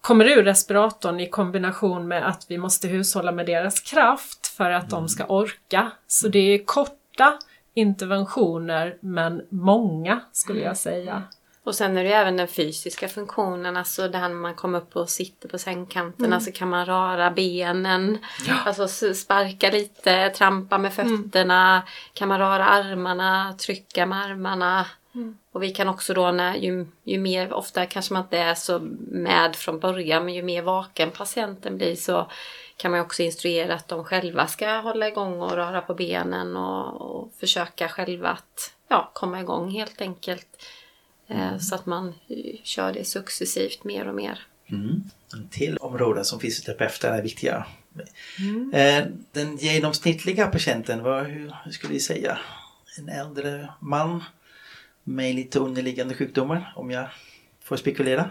kommer 0.00 0.24
ur 0.24 0.42
respiratorn 0.42 1.20
i 1.20 1.28
kombination 1.30 2.08
med 2.08 2.28
att 2.28 2.46
vi 2.48 2.58
måste 2.58 2.88
hushålla 2.88 3.32
med 3.32 3.46
deras 3.46 3.80
kraft 3.80 4.46
för 4.46 4.70
att 4.70 4.90
de 4.90 5.08
ska 5.08 5.24
orka. 5.24 5.90
Så 6.06 6.28
det 6.28 6.38
är 6.38 6.64
korta 6.64 7.38
interventioner 7.74 8.96
men 9.00 9.42
många 9.50 10.20
skulle 10.32 10.60
jag 10.60 10.76
säga. 10.76 11.22
Och 11.64 11.74
sen 11.74 11.98
är 11.98 12.02
det 12.02 12.08
ju 12.08 12.14
även 12.14 12.36
den 12.36 12.48
fysiska 12.48 13.08
funktionen, 13.08 13.76
alltså 13.76 14.06
när 14.06 14.28
man 14.28 14.54
kommer 14.54 14.78
upp 14.78 14.96
och 14.96 15.08
sitter 15.10 15.48
på 15.48 15.58
sängkanterna 15.58 16.40
så 16.40 16.52
kan 16.52 16.68
man 16.68 16.86
röra 16.86 17.30
benen, 17.30 18.18
alltså 18.66 18.84
s- 18.84 19.20
sparka 19.20 19.70
lite, 19.70 20.28
trampa 20.30 20.78
med 20.78 20.92
fötterna, 20.92 21.82
kan 22.12 22.28
man 22.28 22.38
röra 22.38 22.64
armarna, 22.66 23.54
trycka 23.58 24.06
med 24.06 24.24
armarna. 24.24 24.86
Och 25.52 25.62
vi 25.62 25.70
kan 25.70 25.88
också 25.88 26.14
då 26.14 26.30
när 26.30 26.56
ju, 26.56 26.86
ju 27.04 27.18
mer, 27.18 27.52
ofta 27.52 27.86
kanske 27.86 28.12
man 28.12 28.22
inte 28.22 28.38
är 28.38 28.54
så 28.54 28.78
med 29.08 29.56
från 29.56 29.80
början, 29.80 30.24
men 30.24 30.34
ju 30.34 30.42
mer 30.42 30.62
vaken 30.62 31.10
patienten 31.10 31.76
blir 31.76 31.96
så 31.96 32.30
kan 32.76 32.90
man 32.90 33.00
också 33.00 33.22
instruera 33.22 33.74
att 33.74 33.88
de 33.88 34.04
själva 34.04 34.46
ska 34.46 34.70
hålla 34.70 35.08
igång 35.08 35.40
och 35.40 35.52
röra 35.52 35.80
på 35.80 35.94
benen 35.94 36.56
och, 36.56 37.00
och 37.00 37.32
försöka 37.40 37.88
själva 37.88 38.28
att 38.28 38.74
ja, 38.88 39.10
komma 39.14 39.40
igång 39.40 39.70
helt 39.70 40.00
enkelt. 40.00 40.46
Eh, 41.28 41.58
Så 41.58 41.74
att 41.74 41.86
man 41.86 42.08
eh, 42.08 42.54
kör 42.62 42.92
det 42.92 43.04
successivt 43.04 43.84
mer 43.84 44.08
och 44.08 44.14
mer. 44.14 44.46
Mm. 44.70 45.02
En 45.32 45.48
till 45.48 45.76
områden 45.76 46.24
som 46.24 46.40
fysioterapeuter 46.40 47.10
är 47.10 47.22
viktiga. 47.22 47.66
Eh, 48.72 49.04
Den 49.32 49.56
genomsnittliga 49.56 50.46
patienten, 50.46 51.02
vad, 51.02 51.26
hur, 51.26 51.54
hur 51.64 51.72
skulle 51.72 51.92
vi 51.92 52.00
säga? 52.00 52.38
En 52.98 53.08
äldre 53.08 53.68
man 53.80 54.24
med 55.10 55.34
lite 55.34 55.58
underliggande 55.58 56.14
sjukdomar, 56.14 56.72
om 56.76 56.90
jag 56.90 57.08
får 57.64 57.76
spekulera. 57.76 58.30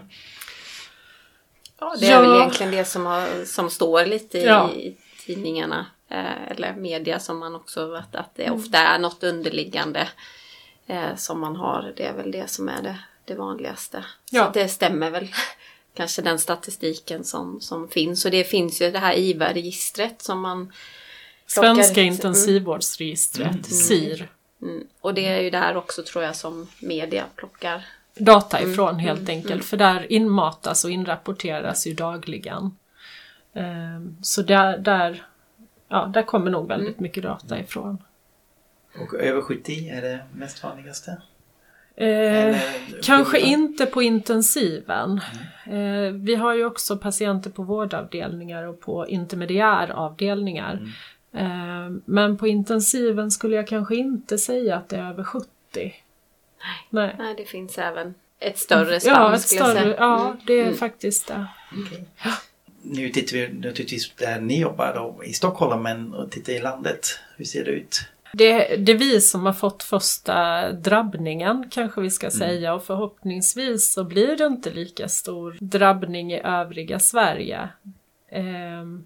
Ja, 1.80 1.96
det 2.00 2.06
är 2.06 2.10
Ja. 2.10 2.20
väl 2.20 2.36
egentligen 2.40 2.72
det 2.72 2.84
som, 2.84 3.06
har, 3.06 3.44
som 3.44 3.70
står 3.70 4.06
lite 4.06 4.38
i, 4.38 4.44
Ja. 4.44 4.70
i 4.72 4.96
tidningarna 5.26 5.86
eh, 6.10 6.50
eller 6.50 6.74
media 6.74 7.18
som 7.20 7.38
man 7.38 7.54
också 7.54 7.94
att, 7.94 8.14
att 8.14 8.34
det 8.34 8.50
ofta 8.50 8.78
är 8.78 8.98
något 8.98 9.22
underliggande 9.22 10.08
eh, 10.86 11.16
som 11.16 11.40
man 11.40 11.56
har. 11.56 11.92
Det 11.96 12.04
är 12.06 12.12
väl 12.12 12.30
det 12.30 12.50
som 12.50 12.68
är 12.68 12.82
det, 12.82 12.98
det 13.24 13.34
vanligaste. 13.34 14.04
Ja. 14.30 14.46
Så 14.46 14.58
det 14.58 14.68
stämmer 14.68 15.10
väl 15.10 15.28
kanske 15.94 16.22
den 16.22 16.38
statistiken 16.38 17.24
som, 17.24 17.60
som 17.60 17.88
finns. 17.88 18.24
Och 18.24 18.30
det 18.30 18.44
finns 18.44 18.82
ju 18.82 18.90
det 18.90 18.98
här 18.98 19.14
IVA-registret 19.18 20.22
som 20.22 20.40
man 20.40 20.66
plockar- 20.66 21.74
Svenska 21.74 22.00
Mm. 22.00 22.12
intensivvårdsregistret, 22.14 23.66
SIR. 23.66 24.30
Mm. 24.62 24.86
Och 25.00 25.14
det 25.14 25.26
är 25.26 25.40
ju 25.40 25.50
där 25.50 25.76
också 25.76 26.02
tror 26.02 26.24
jag 26.24 26.36
som 26.36 26.68
media 26.80 27.24
plockar. 27.36 27.86
Data 28.14 28.62
ifrån 28.62 28.98
helt 28.98 29.28
enkelt, 29.28 29.64
för 29.64 29.76
där 29.76 30.12
inmatas 30.12 30.84
och 30.84 30.90
inrapporteras 30.90 31.86
ju 31.86 31.94
dagligen. 31.94 32.76
Ehm, 33.54 34.16
Så 34.22 34.42
där, 34.42 34.78
där, 34.78 35.22
ja, 35.88 36.10
där 36.14 36.22
kommer 36.22 36.50
nog 36.50 36.68
väldigt 36.68 37.00
mycket 37.00 37.22
data 37.22 37.58
ifrån. 37.58 37.98
Och 39.00 39.14
över 39.14 39.42
70 39.42 39.88
är 39.88 40.02
det 40.02 40.20
mest 40.32 40.62
vanligaste. 40.62 41.22
Eh, 41.96 42.56
kanske 43.02 43.40
inte 43.40 43.86
på 43.86 44.02
intensiven. 44.02 45.20
Eh, 45.64 46.12
vi 46.14 46.34
har 46.34 46.54
ju 46.54 46.64
också 46.64 46.96
patienter 46.96 47.50
på 47.50 47.62
vårdavdelningar 47.62 48.62
och 48.62 48.80
på 48.80 49.08
intermediäravdelningar. 49.08 50.72
Mm. 50.72 50.88
Eh, 51.32 51.90
men 52.04 52.36
på 52.36 52.48
intensiven 52.48 53.30
skulle 53.30 53.56
jag 53.56 53.66
kanske 53.66 53.96
inte 53.96 54.38
säga 54.38 54.76
att 54.76 54.88
det 54.88 54.96
är 54.96 55.10
över 55.10 55.24
70. 55.24 55.48
Nej. 56.90 57.16
Nej, 57.18 57.34
det 57.36 57.44
finns 57.44 57.78
även 57.78 58.14
ett 58.38 58.58
större 58.58 59.00
spann 59.00 59.14
Ja, 59.14 59.34
ett 59.34 59.40
skulle 59.42 59.60
jag 59.60 59.70
större, 59.70 59.82
säga. 59.82 59.96
ja 59.98 60.26
Mm. 60.26 60.36
det 60.46 60.52
är 60.60 60.62
Mm. 60.64 60.74
faktiskt 60.76 61.28
det. 61.28 61.46
Nu 62.82 63.08
tittar 63.08 63.36
vi 63.36 63.48
naturligtvis 63.52 64.12
där 64.16 64.40
ni 64.40 64.60
jobbar 64.60 64.92
då, 64.94 65.24
i 65.24 65.32
Stockholm, 65.32 65.82
men 65.82 66.14
och 66.14 66.30
tittar 66.30 66.52
i 66.52 66.60
landet. 66.60 67.06
Hur 67.36 67.44
ser 67.44 67.64
det 67.64 67.70
ut? 67.70 68.00
Det, 68.32 68.76
det 68.76 68.92
är 68.92 68.98
vi 68.98 69.20
som 69.20 69.46
har 69.46 69.52
fått 69.52 69.82
första 69.82 70.72
drabbningen 70.72 71.68
kanske 71.70 72.00
vi 72.00 72.10
ska 72.10 72.30
säga 72.30 72.74
och 72.74 72.84
förhoppningsvis 72.84 73.92
så 73.92 74.04
blir 74.04 74.36
det 74.36 74.46
inte 74.46 74.70
lika 74.70 75.08
stor 75.08 75.56
drabbning 75.60 76.32
i 76.32 76.40
övriga 76.44 76.98
Sverige. 76.98 77.68
Ehm, 78.30 79.04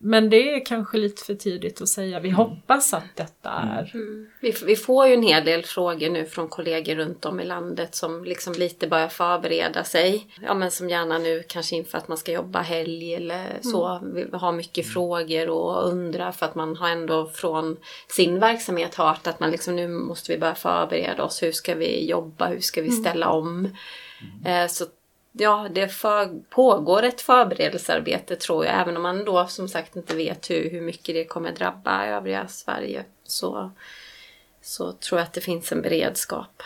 men 0.00 0.30
det 0.30 0.54
är 0.54 0.64
kanske 0.64 0.98
lite 0.98 1.24
för 1.24 1.34
tidigt 1.34 1.80
att 1.80 1.88
säga. 1.88 2.20
Vi 2.20 2.30
hoppas 2.30 2.94
att 2.94 3.16
detta 3.16 3.50
är. 3.50 3.90
Mm. 3.94 4.26
Vi, 4.40 4.54
vi 4.66 4.76
får 4.76 5.06
ju 5.06 5.14
en 5.14 5.22
hel 5.22 5.44
del 5.44 5.64
frågor 5.64 6.10
nu 6.10 6.24
från 6.24 6.48
kollegor 6.48 6.94
runt 6.94 7.24
om 7.24 7.40
i 7.40 7.44
landet 7.44 7.94
som 7.94 8.24
liksom 8.24 8.52
lite 8.52 8.86
börjar 8.86 9.08
förbereda 9.08 9.84
sig. 9.84 10.26
Ja 10.42 10.54
men 10.54 10.70
som 10.70 10.88
gärna 10.88 11.18
nu 11.18 11.42
kanske 11.48 11.76
inför 11.76 11.98
att 11.98 12.08
man 12.08 12.18
ska 12.18 12.32
jobba 12.32 12.60
helg 12.60 13.14
eller 13.14 13.58
så. 13.62 14.00
Vi 14.14 14.26
har 14.32 14.52
mycket 14.52 14.92
frågor 14.92 15.48
och 15.48 15.88
undrar 15.88 16.32
för 16.32 16.46
att 16.46 16.54
man 16.54 16.76
har 16.76 16.88
ändå 16.88 17.26
från 17.26 17.76
sin 18.08 18.40
verksamhet 18.40 18.94
hört 18.94 19.26
att 19.26 19.40
man 19.40 19.50
liksom 19.50 19.76
nu 19.76 19.88
måste 19.88 20.32
vi 20.32 20.38
börja 20.38 20.54
förbereda 20.54 21.24
oss. 21.24 21.42
Hur 21.42 21.52
ska 21.52 21.74
vi 21.74 22.10
jobba? 22.10 22.46
Hur 22.46 22.60
ska 22.60 22.82
vi 22.82 22.90
ställa 22.90 23.30
om? 23.30 23.68
Eh, 24.44 24.66
så 24.66 24.84
ja, 25.32 25.68
det 25.74 25.88
för, 25.88 26.40
pågår 26.50 27.02
ett 27.02 27.20
förberedelsearbete 27.20 28.36
tror 28.36 28.64
jag. 28.64 28.80
Även 28.80 28.96
om 28.96 29.02
man 29.02 29.24
då 29.24 29.46
som 29.46 29.68
sagt 29.68 29.96
inte 29.96 30.16
vet 30.16 30.50
hur, 30.50 30.70
hur 30.70 30.80
mycket 30.80 31.14
det 31.14 31.24
kommer 31.24 31.52
drabba 31.52 32.06
övriga 32.06 32.48
Sverige. 32.48 33.04
Så, 33.24 33.70
så 34.62 34.92
tror 34.92 35.20
jag 35.20 35.26
att 35.26 35.32
det 35.32 35.40
finns 35.40 35.72
en 35.72 35.82
beredskap. 35.82 36.62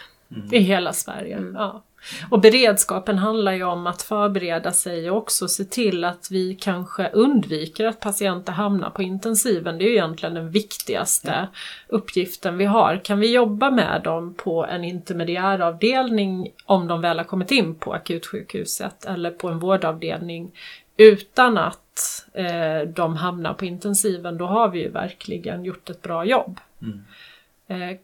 I 0.52 0.58
hela 0.58 0.92
Sverige. 0.92 1.40
Ja. 1.54 1.82
Och 2.30 2.40
beredskapen 2.40 3.18
handlar 3.18 3.52
ju 3.52 3.64
om 3.64 3.86
att 3.86 4.02
förbereda 4.02 4.72
sig 4.72 5.10
och 5.10 5.16
också 5.16 5.48
se 5.48 5.64
till 5.64 6.04
att 6.04 6.28
vi 6.30 6.54
kanske 6.54 7.08
undviker 7.08 7.84
att 7.84 8.00
patienter 8.00 8.52
hamnar 8.52 8.90
på 8.90 9.02
intensiven. 9.02 9.78
Det 9.78 9.84
är 9.84 9.86
ju 9.86 9.92
egentligen 9.92 10.34
den 10.34 10.50
viktigaste 10.50 11.48
uppgiften 11.88 12.58
vi 12.58 12.64
har. 12.64 13.00
Kan 13.04 13.20
vi 13.20 13.32
jobba 13.34 13.70
med 13.70 14.00
dem 14.04 14.34
på 14.34 14.66
en 14.66 14.84
intermediäravdelning 14.84 16.52
om 16.64 16.88
de 16.88 17.00
väl 17.00 17.18
har 17.18 17.24
kommit 17.24 17.50
in 17.50 17.74
på 17.74 17.92
akutsjukhuset 17.92 19.04
eller 19.04 19.30
på 19.30 19.48
en 19.48 19.58
vårdavdelning 19.58 20.52
utan 20.96 21.58
att 21.58 22.26
eh, 22.32 22.88
de 22.94 23.16
hamnar 23.16 23.54
på 23.54 23.64
intensiven, 23.64 24.38
då 24.38 24.46
har 24.46 24.68
vi 24.68 24.80
ju 24.80 24.88
verkligen 24.88 25.64
gjort 25.64 25.90
ett 25.90 26.02
bra 26.02 26.24
jobb. 26.24 26.60
Eh, 26.82 26.88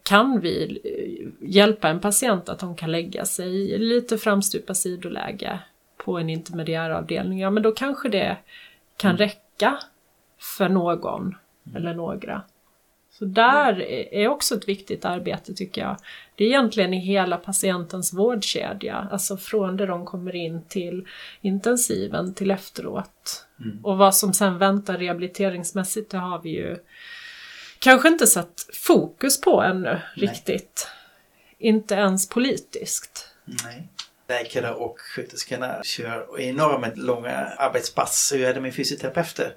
Kan 0.03 0.39
vi 0.39 0.79
eh, 0.83 1.47
hjälpa 1.49 1.89
en 1.89 1.99
patient 1.99 2.49
att 2.49 2.59
de 2.59 2.75
kan 2.75 2.91
lägga 2.91 3.25
sig 3.25 3.71
i 3.71 3.77
lite 3.77 4.17
framstupa 4.17 4.73
sidoläge 4.73 5.59
på 5.97 6.17
en 6.17 6.29
intermediäravdelning, 6.29 7.39
ja 7.39 7.49
men 7.49 7.63
då 7.63 7.71
kanske 7.71 8.09
det 8.09 8.37
kan 8.97 9.17
räcka 9.17 9.77
för 10.57 10.69
någon 10.69 11.35
eller 11.75 11.93
några. 11.93 12.41
Så 13.11 13.25
där 13.25 13.81
är- 13.81 14.13
är 14.13 14.27
också 14.27 14.55
ett 14.55 14.67
viktigt 14.67 15.05
arbete 15.05 15.53
tycker 15.53 15.81
jag. 15.81 15.97
Det 16.35 16.43
är 16.43 16.47
egentligen 16.47 16.93
i 16.93 16.99
hela 16.99 17.37
patientens 17.37 18.13
vårdkedja, 18.13 19.07
alltså 19.11 19.37
från 19.37 19.77
det 19.77 19.85
de 19.85 20.05
kommer 20.05 20.35
in 20.35 20.61
till 20.67 21.07
intensiven 21.41 22.33
till 22.33 22.51
efteråt. 22.51 23.45
Och 23.83 23.97
vad 23.97 24.15
som 24.15 24.33
sen 24.33 24.57
väntar 24.57 24.97
rehabiliteringsmässigt, 24.97 26.11
det 26.11 26.17
har 26.17 26.41
vi 26.41 26.49
ju 26.49 26.77
kanske 27.79 28.07
inte 28.07 28.27
satt 28.27 28.65
fokus 28.73 29.41
på 29.41 29.61
ännu 29.61 30.01
riktigt. 30.13 30.87
Inte 31.57 31.95
ens 31.95 32.29
politiskt. 32.29 33.27
Nej. 33.45 33.89
Läkare 34.27 34.71
och 34.71 34.99
sköterskorna 34.99 35.83
kör 35.83 36.39
enormt 36.39 36.97
långa 36.97 37.35
arbetspass. 37.57 38.31
Hur 38.33 38.43
är 38.43 38.53
det 38.53 38.61
med 38.61 38.75
fysioterapeuter? 38.75 39.55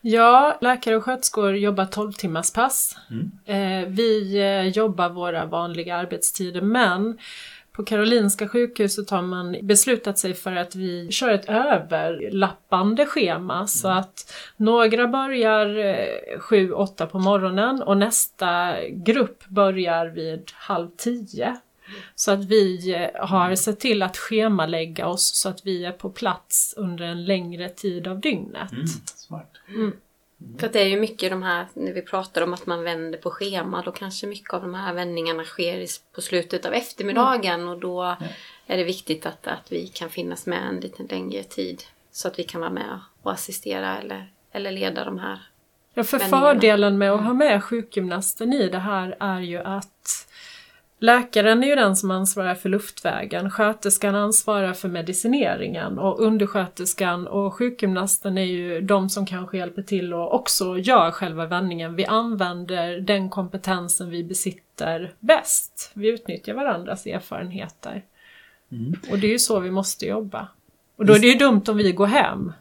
Ja, 0.00 0.58
läkare 0.60 0.96
och 0.96 1.04
sköterskor 1.04 1.56
jobbar 1.56 1.84
12 1.84 2.12
timmars 2.12 2.52
pass. 2.52 2.96
Eh, 3.44 3.88
vi 3.88 4.38
eh, 4.38 4.68
jobbar 4.68 5.08
våra 5.08 5.46
vanliga 5.46 5.96
arbetstider 5.96 6.60
men 6.60 7.18
på 7.78 7.84
Karolinska 7.84 8.48
sjukhuset 8.48 9.10
har 9.10 9.22
man 9.22 9.56
beslutat 9.62 10.18
sig 10.18 10.34
för 10.34 10.56
att 10.56 10.74
vi 10.74 11.10
kör 11.10 11.28
ett 11.28 11.48
överlappande 11.48 13.06
schema 13.06 13.66
så 13.66 13.88
att 13.88 14.34
några 14.56 15.08
börjar 15.08 15.66
7-8 16.38 17.06
på 17.06 17.18
morgonen 17.18 17.82
och 17.82 17.96
nästa 17.96 18.74
grupp 18.90 19.48
börjar 19.48 20.06
vid 20.06 20.50
halv 20.54 20.88
10. 20.96 21.56
Så 22.14 22.32
att 22.32 22.44
vi 22.44 22.94
eh, 22.94 23.26
har 23.26 23.54
sett 23.54 23.80
till 23.80 24.02
att 24.02 24.16
schemalägga 24.16 25.06
oss 25.06 25.34
så 25.34 25.48
att 25.48 25.66
vi 25.66 25.84
är 25.84 25.92
på 25.92 26.10
plats 26.10 26.74
under 26.76 27.04
en 27.04 27.24
längre 27.24 27.68
tid 27.68 28.08
av 28.08 28.20
dygnet. 28.20 28.72
Mm, 28.72 28.86
smart. 29.14 29.52
För 30.58 30.66
att 30.66 30.72
det 30.72 30.80
är 30.80 30.86
ju 30.86 31.00
mycket 31.00 31.30
de 31.30 31.42
här, 31.42 31.66
när 31.74 31.92
vi 31.92 32.02
pratar 32.02 32.42
om 32.42 32.54
att 32.54 32.66
man 32.66 32.82
vänder 32.82 33.18
på 33.18 33.30
schema, 33.30 33.82
då 33.82 33.92
kanske 33.92 34.26
mycket 34.26 34.54
av 34.54 34.62
de 34.62 34.74
här 34.74 34.94
vändningarna 34.94 35.44
sker 35.44 35.86
på 36.14 36.20
slutet 36.20 36.66
av 36.66 36.74
eftermiddagen 36.74 37.68
och 37.68 37.78
då 37.78 38.16
är 38.66 38.76
det 38.76 38.84
viktigt 38.84 39.26
att, 39.26 39.46
att 39.46 39.72
vi 39.72 39.86
kan 39.86 40.10
finnas 40.10 40.46
med 40.46 40.68
en 40.68 40.80
liten 40.80 41.06
längre 41.06 41.42
tid. 41.42 41.82
Så 42.12 42.28
att 42.28 42.38
vi 42.38 42.44
kan 42.44 42.60
vara 42.60 42.70
med 42.70 43.00
och 43.22 43.32
assistera 43.32 43.98
eller, 43.98 44.32
eller 44.52 44.70
leda 44.72 45.04
de 45.04 45.18
här. 45.18 45.38
Ja, 45.94 46.04
för 46.04 46.18
vändningarna. 46.18 46.52
fördelen 46.52 46.98
med 46.98 47.12
att 47.12 47.24
ha 47.24 47.34
med 47.34 47.64
sjukgymnasten 47.64 48.52
i 48.52 48.68
det 48.68 48.78
här 48.78 49.16
är 49.20 49.40
ju 49.40 49.58
att 49.58 50.27
läkaren 50.98 51.64
är 51.64 51.68
ju 51.68 51.74
den 51.74 51.96
som 51.96 52.10
ansvarar 52.10 52.54
för 52.54 52.68
luftvägen, 52.68 53.50
sköterskan 53.50 54.14
ansvarar 54.14 54.72
för 54.72 54.88
medicineringen 54.88 55.98
och 55.98 56.20
undersköterskan 56.20 57.26
och 57.26 57.54
sjukgymnasten 57.54 58.38
är 58.38 58.42
ju 58.42 58.80
de 58.80 59.08
som 59.08 59.26
kanske 59.26 59.58
hjälper 59.58 59.82
till 59.82 60.14
och 60.14 60.34
också 60.34 60.78
gör 60.78 61.10
själva 61.10 61.46
vändningen. 61.46 61.94
Vi 61.94 62.06
använder 62.06 63.00
den 63.00 63.30
kompetensen 63.30 64.10
vi 64.10 64.24
besitter 64.24 65.12
bäst. 65.20 65.90
Vi 65.94 66.08
utnyttjar 66.08 66.54
varandras 66.54 67.06
erfarenheter. 67.06 68.04
Och 69.10 69.18
det 69.18 69.26
är 69.26 69.30
ju 69.30 69.38
så 69.38 69.60
vi 69.60 69.70
måste 69.70 70.06
jobba. 70.06 70.48
Och 70.96 71.06
då 71.06 71.14
är 71.14 71.18
det 71.18 71.26
ju 71.26 71.38
dumt 71.38 71.62
om 71.68 71.76
vi 71.76 71.92
går 71.92 72.06
hem. 72.06 72.52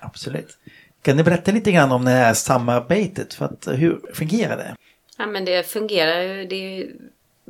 Absolut. 0.00 0.58
Kan 1.02 1.16
du 1.16 1.24
berätta 1.24 1.52
lite 1.52 1.72
grann 1.72 1.92
om 1.92 2.04
det 2.04 2.10
här 2.10 2.34
samarbetet? 2.34 3.34
För 3.34 3.44
att, 3.44 3.68
hur 3.70 4.00
fungerar 4.14 4.56
det? 4.56 4.76
Ja 5.18 5.26
men 5.26 5.44
det 5.44 5.66
fungerar 5.66 6.20
ju, 6.20 6.44
det 6.44 6.86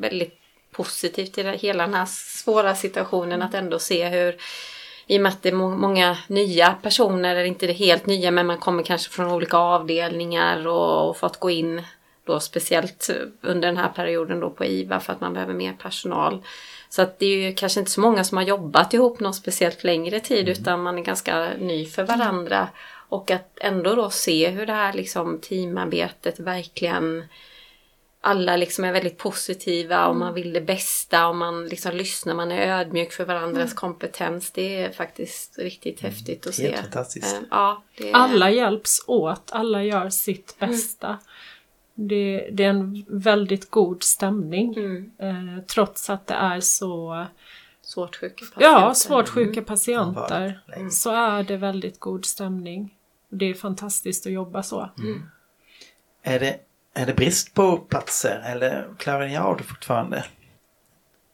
väldigt 0.02 0.38
positivt 0.72 1.38
i 1.38 1.42
hela 1.42 1.86
den 1.86 1.94
här 1.94 2.06
svåra 2.06 2.74
situationen 2.74 3.42
att 3.42 3.54
ändå 3.54 3.78
se 3.78 4.08
hur 4.08 4.36
i 5.06 5.18
och 5.18 5.22
med 5.22 5.32
att 5.32 5.42
det 5.42 5.48
är 5.48 5.52
må- 5.52 5.76
många 5.76 6.18
nya 6.26 6.72
personer, 6.82 7.30
eller 7.30 7.44
inte 7.44 7.66
det 7.66 7.72
helt 7.72 8.06
nya, 8.06 8.30
men 8.30 8.46
man 8.46 8.58
kommer 8.58 8.82
kanske 8.82 9.10
från 9.10 9.32
olika 9.32 9.56
avdelningar 9.56 10.66
och, 10.66 11.08
och 11.08 11.16
fått 11.16 11.40
gå 11.40 11.50
in 11.50 11.82
då 12.24 12.40
speciellt 12.40 13.10
under 13.40 13.68
den 13.68 13.76
här 13.76 13.88
perioden 13.88 14.40
då 14.40 14.50
på 14.50 14.64
IVA 14.64 15.00
för 15.00 15.12
att 15.12 15.20
man 15.20 15.32
behöver 15.32 15.54
mer 15.54 15.72
personal. 15.72 16.42
Så 16.88 17.02
att 17.02 17.18
det 17.18 17.26
är 17.26 17.36
ju 17.36 17.54
kanske 17.54 17.80
inte 17.80 17.92
så 17.92 18.00
många 18.00 18.24
som 18.24 18.36
har 18.36 18.44
jobbat 18.44 18.94
ihop 18.94 19.20
någon 19.20 19.34
speciellt 19.34 19.84
längre 19.84 20.20
tid 20.20 20.48
utan 20.48 20.82
man 20.82 20.98
är 20.98 21.02
ganska 21.02 21.50
ny 21.58 21.86
för 21.86 22.02
varandra. 22.02 22.68
Och 23.08 23.30
att 23.30 23.58
ändå 23.60 23.94
då 23.94 24.10
se 24.10 24.48
hur 24.48 24.66
det 24.66 24.72
här 24.72 24.92
liksom 24.92 25.40
teamarbetet 25.40 26.40
verkligen 26.40 27.24
alla 28.24 28.56
liksom 28.56 28.84
är 28.84 28.92
väldigt 28.92 29.18
positiva 29.18 30.06
och 30.08 30.16
man 30.16 30.34
vill 30.34 30.52
det 30.52 30.60
bästa 30.60 31.28
och 31.28 31.36
man 31.36 31.66
liksom 31.68 31.96
lyssnar, 31.96 32.34
man 32.34 32.52
är 32.52 32.80
ödmjuk 32.80 33.12
för 33.12 33.24
varandras 33.24 33.74
kompetens. 33.74 34.50
Det 34.50 34.82
är 34.82 34.90
faktiskt 34.92 35.58
riktigt 35.58 36.00
häftigt 36.00 36.46
att 36.46 36.58
Helt 36.58 36.76
se. 36.76 36.82
fantastiskt. 36.82 37.34
Eh, 37.34 37.40
Ja, 37.50 37.82
det 37.98 38.10
är, 38.10 38.14
Alla 38.14 38.50
hjälps 38.50 39.04
åt, 39.06 39.42
alla 39.52 39.84
gör 39.84 40.10
sitt 40.10 40.56
bästa. 40.58 41.18
Det, 41.94 42.48
det 42.52 42.64
är 42.64 42.68
en 42.70 43.04
väldigt 43.08 43.70
god 43.70 44.02
stämning. 44.02 44.74
Mm. 44.76 45.10
Eh, 45.18 45.64
trots 45.64 46.10
att 46.10 46.26
det 46.26 46.34
är 46.34 46.60
så 46.60 47.26
svårt 47.82 48.16
sjuka 48.16 48.44
patienter. 48.44 48.80
ja, 48.80 48.94
svårt 48.94 49.28
sjuka 49.28 49.62
patienter. 49.62 50.60
Mm. 50.76 50.90
Så 50.90 51.10
är 51.10 51.42
det 51.42 51.56
väldigt 51.56 52.00
god 52.00 52.24
stämning. 52.24 52.94
Det 53.28 53.44
är 53.50 53.54
fantastiskt 53.54 54.26
att 54.26 54.32
jobba 54.32 54.62
så. 54.62 54.90
Är 56.22 56.40
det, 56.40 56.56
är 56.94 57.06
det 57.06 57.14
brist 57.14 57.54
på 57.54 57.78
platser 57.78 58.42
eller 58.46 58.86
klarar 58.98 59.28
ni 59.28 59.36
av 59.36 59.56
det 59.56 59.62
fortfarande? 59.64 60.24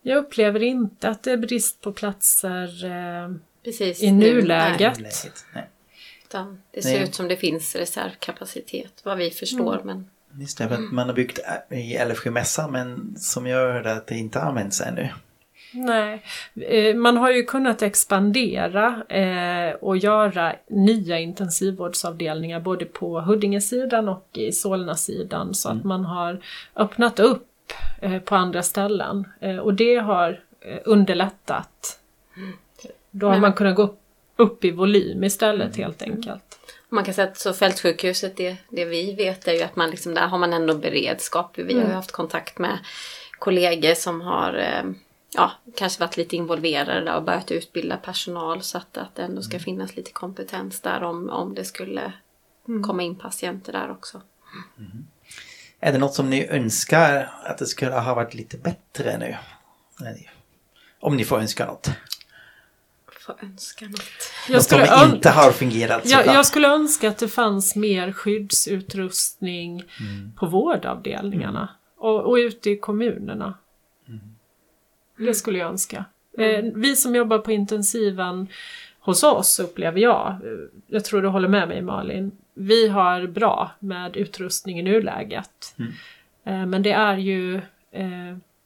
Jag 0.03 0.18
upplever 0.18 0.62
inte 0.62 1.09
att 1.09 1.23
det 1.23 1.33
är 1.33 1.37
brist 1.37 1.81
på 1.81 1.92
platser 1.92 2.85
eh, 2.85 3.35
Precis. 3.64 4.03
i 4.03 4.12
nu, 4.12 4.35
nuläget. 4.35 4.81
nej, 4.81 5.03
Läget? 5.03 5.44
Nej. 5.55 5.68
utan 6.25 6.62
det 6.71 6.83
ser 6.83 6.92
Nej. 6.92 7.03
ut 7.03 7.14
som 7.14 7.29
det 7.29 7.37
finns 7.37 7.77
reservkapacitet, 7.77 9.01
vad 9.05 9.18
vi 9.18 9.31
förstår. 9.31 9.81
Men 9.85 10.11
Just 10.40 10.59
det, 10.59 10.64
att 10.64 10.92
man 10.92 11.07
har 11.07 11.14
byggt 11.14 11.38
i 11.71 11.94
Älvsjömässan 11.94 12.73
men 12.73 13.14
som 13.18 13.47
jag 13.47 13.73
hörde 13.73 13.92
att 13.92 14.07
det 14.07 14.14
inte 14.14 14.40
används 14.40 14.81
ännu. 14.81 15.09
Nej, 15.73 16.23
eh, 16.61 16.95
man 16.97 17.17
har 17.17 17.31
ju 17.31 17.43
kunnat 17.45 17.83
expandera 17.83 19.03
eh, 19.09 19.75
och 19.75 19.97
göra 19.97 20.53
nya 20.71 21.19
intensivvårdsavdelningar 21.19 22.61
både 22.61 22.85
på 22.85 23.21
Huddingesidan 23.21 24.09
och 24.09 24.29
i 24.33 24.53
Solnasidan 24.53 25.55
så 25.55 25.69
att 25.69 25.85
man 25.85 26.05
har 26.05 26.41
öppnat 26.77 27.21
upp 27.21 27.47
eh, 28.01 28.19
på 28.19 28.35
andra 28.37 28.63
ställen 28.63 29.29
och 29.63 29.75
det 29.75 29.97
har 29.97 30.41
underlättat. 30.85 31.99
Då 33.11 33.27
har 33.27 33.33
Men- 33.33 33.41
man 33.41 33.53
kunnat 33.53 33.77
gå 33.77 33.95
upp, 34.37 34.65
i 34.65 34.71
volym 34.71 35.25
istället 35.25 35.77
helt 35.77 36.03
enkelt. 36.03 36.59
Man 36.89 37.05
kan 37.05 37.15
säga 37.15 37.29
att 37.29 37.39
så 37.39 37.53
fältsjukhuset, 37.53 38.37
det, 38.37 38.57
det 38.69 38.85
vi 38.85 39.15
vet 39.15 39.49
är 39.49 39.53
ju 39.53 39.63
att 39.63 39.77
man 39.77 39.91
liksom, 39.91 40.15
där 40.15 40.27
har 40.27 40.39
man 40.39 40.53
ändå 40.53 40.75
beredskap. 40.75 41.59
Vi 41.59 41.75
har 41.75 41.83
ju 41.89 41.93
haft 41.93 42.13
kontakt 42.13 42.59
med 42.59 42.79
kollegor 43.39 43.95
som 43.95 44.21
har 44.21 44.83
ja, 45.35 45.53
kanske 45.77 46.01
varit 46.01 46.17
lite 46.17 46.37
involverade 46.37 47.14
och 47.14 47.23
börjat 47.23 47.51
utbilda 47.51 47.97
personal 47.97 48.62
så 48.62 48.79
att, 48.79 48.97
att 48.97 49.14
det 49.14 49.23
ändå 49.23 49.43
ska 49.43 49.59
finnas 49.59 49.97
lite 49.97 50.12
kompetens 50.12 50.81
där 50.81 51.03
om, 51.03 51.31
om 51.31 51.55
det 51.55 51.64
skulle 51.64 52.12
komma 52.87 53.03
in 53.03 53.17
patienter 53.17 53.73
där 53.73 53.91
också. 53.91 54.23
Är 55.81 55.93
det 55.93 55.99
något 55.99 56.14
som 56.14 56.31
ni 56.31 56.47
önskar 56.49 57.33
att 57.45 57.59
det 57.59 57.67
skulle 57.67 57.93
ha 57.93 58.14
varit 58.14 58.35
lite 58.35 58.59
bättre 58.59 59.19
nu? 59.19 59.37
Om 61.01 61.17
ni 61.17 61.25
får 61.25 61.38
önska 61.41 61.67
något. 61.67 61.91
Får 63.21 63.37
önska 63.43 63.85
något. 63.88 64.01
Jag 64.49 64.55
något 64.55 64.64
som 64.64 64.79
skulle, 64.79 65.03
ön- 65.03 65.14
inte 65.14 65.31
har 65.31 65.53
fungerat 65.53 66.03
jag, 66.05 66.27
jag 66.27 66.47
skulle 66.47 66.69
önska 66.69 67.09
att 67.09 67.19
det 67.19 67.29
fanns 67.29 67.77
mer 67.77 68.12
skyddsutrustning 68.12 69.85
på 70.37 70.47
vårdavdelningarna 70.47 71.69
och, 71.97 72.21
och 72.31 72.35
ute 72.35 72.71
i 72.71 72.79
kommunerna. 72.79 73.59
Det 75.19 75.35
skulle 75.35 75.59
jag 75.59 75.69
önska. 75.69 76.05
Eh, 76.39 76.65
vi 76.75 76.97
som 76.97 77.15
jobbar 77.15 77.39
på 77.39 77.53
intensiven 77.53 78.49
hos 79.01 79.23
oss 79.23 79.61
upplever 79.61 80.01
jag, 80.01 80.29
eh, 80.29 80.69
jag 80.87 81.05
tror 81.05 81.23
du 81.23 81.29
håller 81.29 81.49
med 81.49 81.69
mig 81.69 81.83
Malin, 81.83 82.33
vi 82.55 82.89
har 82.89 83.27
bra 83.27 83.71
med 83.79 84.17
utrustning 84.17 84.79
i 84.79 84.83
nuläget. 84.83 85.77
Eh, 86.45 86.67
men 86.67 86.83
det 86.83 86.93
är 86.93 87.17
ju 87.17 87.61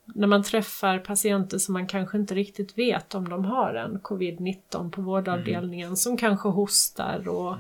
när 0.05 0.27
man 0.27 0.43
träffar 0.43 0.99
patienter 0.99 1.59
som 1.59 1.73
man 1.73 1.87
kanske 1.87 2.19
inte 2.19 2.35
riktigt 2.35 2.79
vet 2.79 3.15
om 3.15 3.29
de 3.29 3.45
har 3.45 3.75
en 3.75 3.99
covid-19 3.99 4.91
på 4.91 5.03
vårdavdelningen 5.03 5.97
som 5.97 6.17
kanske 6.17 6.49
hostar 6.49 7.29
och 7.29 7.57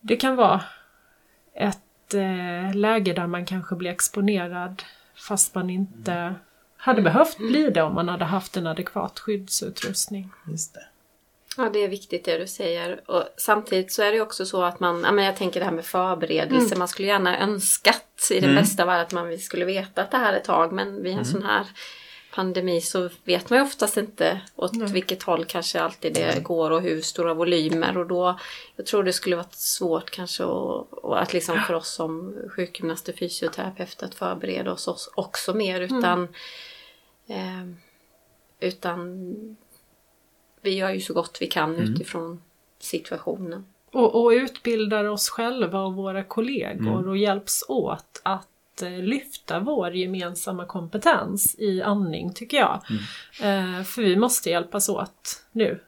det 0.00 0.16
kan 0.16 0.36
vara 0.36 0.62
ett 1.54 2.14
läge 2.74 3.12
där 3.12 3.26
man 3.26 3.46
kanske 3.46 3.76
blir 3.76 3.90
exponerad 3.90 4.82
fast 5.14 5.54
man 5.54 5.70
inte 5.70 6.34
hade 6.80 7.02
behövt 7.02 7.38
bli 7.38 7.70
det 7.70 7.82
om 7.82 7.94
man 7.94 8.08
hade 8.08 8.24
haft 8.24 8.56
en 8.56 8.66
adekvat 8.66 9.18
skyddsutrustning. 9.18 10.32
Just 10.50 10.74
det. 10.74 10.86
Ja, 11.56 11.70
det 11.72 11.84
är 11.84 11.88
viktigt 11.88 12.24
det 12.24 12.38
du 12.38 12.46
säger. 12.46 13.10
Och 13.10 13.24
samtidigt 13.36 13.92
så 13.92 14.02
är 14.02 14.12
det 14.12 14.20
också 14.20 14.46
så 14.46 14.62
att 14.62 14.80
man, 14.80 15.02
ja, 15.04 15.12
men 15.12 15.24
jag 15.24 15.36
tänker 15.36 15.60
det 15.60 15.66
här 15.66 15.72
med 15.72 15.84
förberedelse, 15.84 16.76
man 16.76 16.88
skulle 16.88 17.08
gärna 17.08 17.38
önskat 17.38 18.28
i 18.30 18.40
den 18.40 18.54
bästa 18.54 18.84
världen 18.84 19.06
att 19.06 19.12
man 19.12 19.28
vi 19.28 19.38
skulle 19.38 19.64
veta 19.64 20.02
att 20.02 20.10
det 20.10 20.16
här 20.16 20.32
är 20.32 20.36
ett 20.36 20.44
tag, 20.44 20.72
men 20.72 21.02
vid 21.02 21.18
en 21.18 21.24
sån 21.24 21.42
här 21.42 21.66
pandemi 22.34 22.80
så 22.80 23.08
vet 23.24 23.50
man 23.50 23.58
ju 23.58 23.64
oftast 23.64 23.96
inte 23.96 24.40
åt 24.56 24.72
vilket 24.74 25.22
håll 25.22 25.44
kanske 25.44 25.80
alltid 25.80 26.14
det 26.14 26.42
går 26.42 26.70
och 26.70 26.82
hur 26.82 27.00
stora 27.00 27.34
volymer. 27.34 27.98
Och 27.98 28.06
då 28.06 28.38
jag 28.76 28.86
tror 28.86 29.04
det 29.04 29.12
skulle 29.12 29.36
varit 29.36 29.54
svårt 29.54 30.10
kanske 30.10 30.44
och, 30.44 31.04
och 31.04 31.22
att 31.22 31.32
liksom 31.32 31.60
för 31.66 31.74
oss 31.74 31.88
som 31.88 32.34
sjukgymnaster, 32.56 33.12
fysioterapeuter 33.12 34.06
att 34.06 34.14
förbereda 34.14 34.72
oss 34.72 34.88
oss 34.88 35.10
också 35.14 35.54
mer 35.54 35.80
utan 35.80 36.28
eh, 37.30 37.66
utan 38.60 39.26
vi 40.60 40.74
gör 40.74 40.90
ju 40.90 41.00
så 41.00 41.14
gott 41.14 41.38
vi 41.40 41.46
kan 41.46 41.76
utifrån 41.76 42.42
situationen. 42.78 43.64
Och, 43.92 44.22
och 44.22 44.30
utbildar 44.30 45.04
oss 45.04 45.28
själva 45.28 45.80
och 45.80 45.94
våra 45.94 46.24
kollegor 46.24 47.08
och 47.08 47.18
hjälps 47.18 47.64
åt 47.68 48.20
att 48.24 48.82
eh, 48.82 48.98
lyfta 48.98 49.60
vår 49.60 49.94
gemensamma 49.94 50.66
kompetens 50.66 51.56
i 51.58 51.82
andning 51.82 52.32
tycker 52.32 52.56
jag. 52.56 52.80
Eh, 53.40 53.82
för 53.82 54.02
vi 54.02 54.16
måste 54.16 54.50
hjälpas 54.50 54.88
åt 54.88 55.44
nu. 55.52 55.80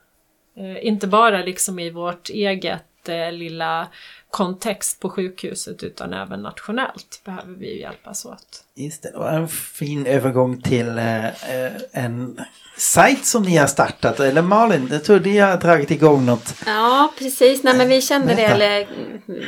Eh, 0.57 0.87
inte 0.87 1.07
bara 1.07 1.43
liksom 1.43 1.79
i 1.79 1.91
vårt 1.91 2.31
eget 2.31 2.85
lilla 3.09 3.89
kontext 4.31 5.01
på 5.01 5.11
sjukhuset 5.11 5.83
utan 5.83 6.13
även 6.13 6.43
nationellt 6.43 7.21
behöver 7.25 7.55
vi 7.55 7.81
hjälpas 7.81 8.25
åt. 8.25 8.65
Just 8.75 9.03
det, 9.03 9.11
det 9.11 9.19
var 9.19 9.33
en 9.33 9.49
fin 9.49 10.07
övergång 10.07 10.63
till 10.63 10.99
eh, 10.99 11.27
eh, 11.27 11.73
en 11.93 12.41
sajt 12.77 13.25
som 13.25 13.43
ni 13.43 13.57
har 13.57 13.67
startat. 13.67 14.21
Eller 14.21 14.43
Malin, 14.43 14.89
jag 14.91 15.05
tror 15.05 15.21
ni 15.21 15.39
har 15.39 15.57
dragit 15.57 15.91
igång 15.91 16.27
något. 16.27 16.55
Ja, 16.67 17.13
precis. 17.19 17.63
Nej, 17.63 17.77
men 17.77 17.89
vi 17.89 18.03
kände 18.03 18.35
det. 18.35 18.45
Eller, 18.45 18.89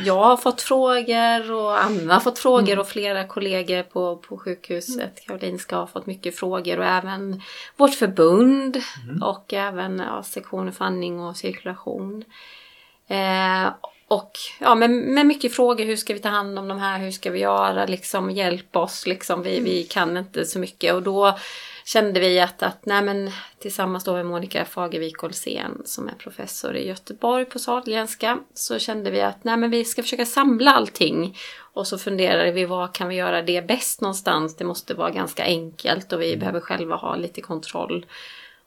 jag 0.05 0.23
har 0.23 0.37
fått 0.37 0.61
frågor 0.61 1.51
och 1.51 1.83
Anna 1.83 2.13
har 2.13 2.21
fått 2.21 2.39
frågor 2.39 2.79
och 2.79 2.87
flera 2.87 3.27
kollegor 3.27 3.83
på, 3.83 4.17
på 4.17 4.37
sjukhuset 4.37 5.25
Karolinska 5.27 5.75
har 5.75 5.87
fått 5.87 6.05
mycket 6.05 6.35
frågor 6.35 6.79
och 6.79 6.85
även 6.85 7.41
vårt 7.77 7.93
förbund 7.93 8.77
och 9.21 9.53
även 9.53 9.99
ja, 9.99 10.23
sektionen 10.23 10.73
för 10.73 10.85
andning 10.85 11.19
och 11.19 11.37
cirkulation. 11.37 12.23
Eh, 13.07 13.73
och 14.07 14.31
ja, 14.59 14.75
med, 14.75 14.89
med 14.89 15.25
mycket 15.25 15.55
frågor. 15.55 15.85
Hur 15.85 15.95
ska 15.95 16.13
vi 16.13 16.19
ta 16.19 16.29
hand 16.29 16.59
om 16.59 16.67
de 16.67 16.79
här? 16.79 16.99
Hur 16.99 17.11
ska 17.11 17.31
vi 17.31 17.39
göra? 17.39 17.85
Liksom, 17.85 18.31
hjälp 18.31 18.75
oss. 18.75 19.07
Liksom, 19.07 19.43
vi, 19.43 19.59
vi 19.59 19.83
kan 19.83 20.17
inte 20.17 20.45
så 20.45 20.59
mycket. 20.59 20.93
Och 20.93 21.03
då 21.03 21.37
kände 21.85 22.19
vi 22.19 22.39
att, 22.39 22.63
att 22.63 22.85
nej, 22.85 23.01
men, 23.01 23.31
tillsammans 23.59 24.03
då 24.03 24.13
med 24.13 24.25
Monica 24.25 24.65
Fagervik 24.65 25.23
Olsén 25.23 25.81
som 25.85 26.07
är 26.07 26.13
professor 26.13 26.75
i 26.75 26.87
Göteborg 26.87 27.45
på 27.45 27.59
Sahlgrenska 27.59 28.39
så 28.53 28.79
kände 28.79 29.11
vi 29.11 29.21
att 29.21 29.43
nej, 29.43 29.57
men 29.57 29.71
vi 29.71 29.85
ska 29.85 30.01
försöka 30.03 30.25
samla 30.25 30.71
allting. 30.71 31.37
Och 31.73 31.87
så 31.87 31.97
funderade 31.97 32.51
vi 32.51 32.65
vad 32.65 32.93
kan 32.93 33.07
vi 33.07 33.15
göra 33.15 33.41
det 33.41 33.67
bäst 33.67 34.01
någonstans? 34.01 34.55
Det 34.55 34.65
måste 34.65 34.93
vara 34.93 35.11
ganska 35.11 35.43
enkelt 35.43 36.13
och 36.13 36.21
vi 36.21 36.37
behöver 36.37 36.59
själva 36.59 36.95
ha 36.95 37.15
lite 37.15 37.41
kontroll. 37.41 38.05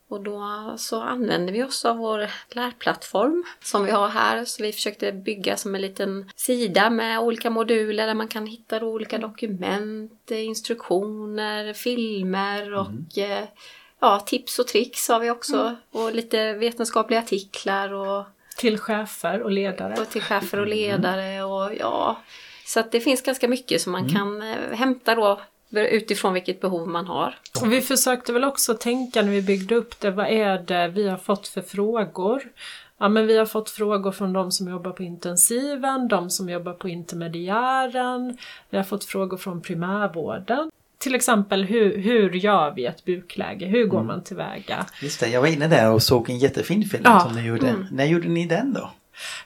Och 0.09 0.21
då 0.21 0.75
så 0.79 1.01
använde 1.03 1.53
vi 1.53 1.62
oss 1.64 1.85
av 1.85 1.97
vår 1.97 2.31
lärplattform 2.55 3.44
som 3.62 3.85
vi 3.85 3.90
har 3.90 4.09
här. 4.09 4.44
Så 4.44 4.62
vi 4.62 4.73
försökte 4.73 5.12
bygga 5.12 5.57
som 5.57 5.75
en 5.75 5.81
liten 5.81 6.31
sida 6.37 6.90
med 6.90 7.21
olika 7.21 7.51
moduler 7.51 8.07
där 8.07 8.14
man 8.14 8.29
kan 8.29 8.47
hitta 8.47 8.85
olika 8.85 9.18
dokument, 9.18 10.31
eh, 10.31 10.44
instruktioner, 10.44 11.73
filmer 11.73 12.75
och 12.75 13.18
eh, 13.18 13.44
ja, 14.01 14.21
tips 14.21 14.59
och 14.59 14.66
tricks 14.66 15.09
har 15.09 15.21
vi 15.21 15.31
också. 15.31 15.77
Och 15.90 16.14
lite 16.14 16.53
vetenskapliga 16.53 17.21
artiklar 17.21 17.92
och, 17.92 18.25
Till 18.57 18.79
chefer 18.79 19.42
och 19.42 19.51
ledare. 19.51 19.94
och 20.01 20.09
till 20.09 20.23
chefer 20.23 20.61
och 20.61 20.66
ledare 20.66 21.42
och 21.42 21.75
ja. 21.75 22.21
Så 22.64 22.81
att 22.81 22.92
det 22.92 23.01
finns 23.01 23.23
ganska 23.23 23.49
mycket 23.49 23.81
som 23.81 23.92
man 23.92 24.09
kan 24.09 24.42
eh, 24.42 24.73
hämta 24.73 25.14
då 25.14 25.40
utifrån 25.71 26.35
vilket 26.35 26.61
behov 26.61 26.89
man 26.89 27.07
har. 27.07 27.35
Och 27.63 27.73
vi 27.73 27.81
försökte 27.81 28.33
väl 28.33 28.45
också 28.45 28.75
tänka 28.75 29.23
när 29.23 29.31
vi 29.31 29.43
byggde 29.43 29.75
upp 29.75 30.01
det, 30.01 30.11
vad 30.11 30.27
är 30.27 30.59
det 30.59 30.89
vi 30.89 31.09
har 31.09 31.17
fått 31.19 31.49
för 31.49 31.63
frågor? 31.63 32.43
Ja 33.01 33.09
men 33.09 33.27
vi 33.27 33.37
har 33.39 33.47
fått 33.47 33.71
frågor 33.71 34.13
från 34.13 34.33
de 34.33 34.53
som 34.53 34.69
jobbar 34.69 34.91
på 34.91 35.03
intensiven, 35.03 36.09
de 36.09 36.31
som 36.31 36.49
jobbar 36.49 36.73
på 36.73 36.89
intermediären, 36.89 38.39
vi 38.71 38.77
har 38.77 38.85
fått 38.85 39.05
frågor 39.05 39.37
från 39.37 39.61
primärvården. 39.61 40.71
Till 40.99 41.15
exempel 41.15 41.65
hur, 41.65 41.99
hur 41.99 42.31
gör 42.33 42.71
vi 42.71 42.85
ett 42.87 43.05
bukläge? 43.05 43.67
Hur 43.67 43.87
går 43.87 44.03
man 44.03 44.23
tillväga? 44.23 44.87
Just 45.03 45.21
det, 45.21 45.29
jag 45.29 45.41
var 45.41 45.49
inne 45.49 45.69
där 45.69 45.91
och 45.93 46.03
såg 46.03 46.31
en 46.31 46.39
jättefin 46.39 46.85
film 46.85 47.03
Ja. 47.07 47.21
som 47.21 47.35
ni 47.37 47.47
gjorde. 47.47 47.75
När 47.93 48.05
gjorde 48.05 48.29
ni 48.29 48.47
den 48.47 48.73
då? 48.73 48.91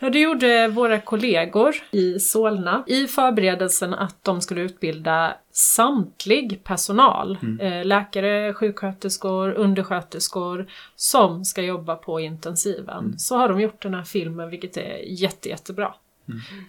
Ja, 0.00 0.10
det 0.10 0.20
gjorde 0.20 0.68
våra 0.68 1.00
kollegor 1.00 1.74
i 1.90 2.18
Solna 2.18 2.84
i 2.86 3.06
förberedelsen 3.06 3.94
att 3.94 4.24
de 4.24 4.40
skulle 4.40 4.60
utbilda 4.60 5.34
samtlig 5.52 6.64
personal. 6.64 7.38
Eh, 7.60 7.84
läkare, 7.84 8.54
sjuksköterskor, 8.54 9.52
undersköterskor 9.52 10.66
som 10.96 11.44
ska 11.44 11.62
jobba 11.62 11.96
på 11.96 12.20
intensiven. 12.20 13.18
Så 13.18 13.36
har 13.36 13.48
de 13.48 13.60
gjort 13.60 13.82
den 13.82 13.94
här 13.94 14.04
filmen 14.04 14.50
vilket 14.50 14.76
är 14.76 14.98
jätte, 15.06 15.48
jättebra. 15.48 15.94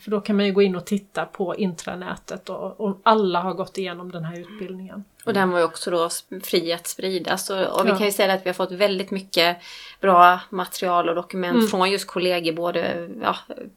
För 0.01 0.11
då 0.11 0.21
kan 0.21 0.35
man 0.35 0.45
ju 0.45 0.51
gå 0.51 0.61
in 0.61 0.75
och 0.75 0.85
titta 0.85 1.25
på 1.25 1.55
intranätet 1.55 2.49
och, 2.49 2.79
och 2.81 2.99
alla 3.03 3.39
har 3.41 3.53
gått 3.53 3.77
igenom 3.77 4.11
den 4.11 4.23
här 4.23 4.39
utbildningen. 4.39 5.03
Och 5.25 5.33
den 5.33 5.49
var 5.51 5.59
ju 5.59 5.65
också 5.65 5.91
då 5.91 6.09
fri 6.43 6.73
att 6.73 6.87
spridas. 6.87 7.49
Och, 7.49 7.57
och 7.79 7.85
vi 7.85 7.89
Ja. 7.89 7.97
kan 7.97 8.05
ju 8.05 8.11
säga 8.11 8.33
att 8.33 8.45
vi 8.45 8.49
har 8.49 8.53
fått 8.53 8.71
väldigt 8.71 9.11
mycket 9.11 9.57
bra 10.01 10.39
material 10.49 11.09
och 11.09 11.15
dokument 11.15 11.69
från 11.69 11.91
just 11.91 12.07
kollegor 12.07 12.53
både 12.53 13.09
ja, 13.21 13.35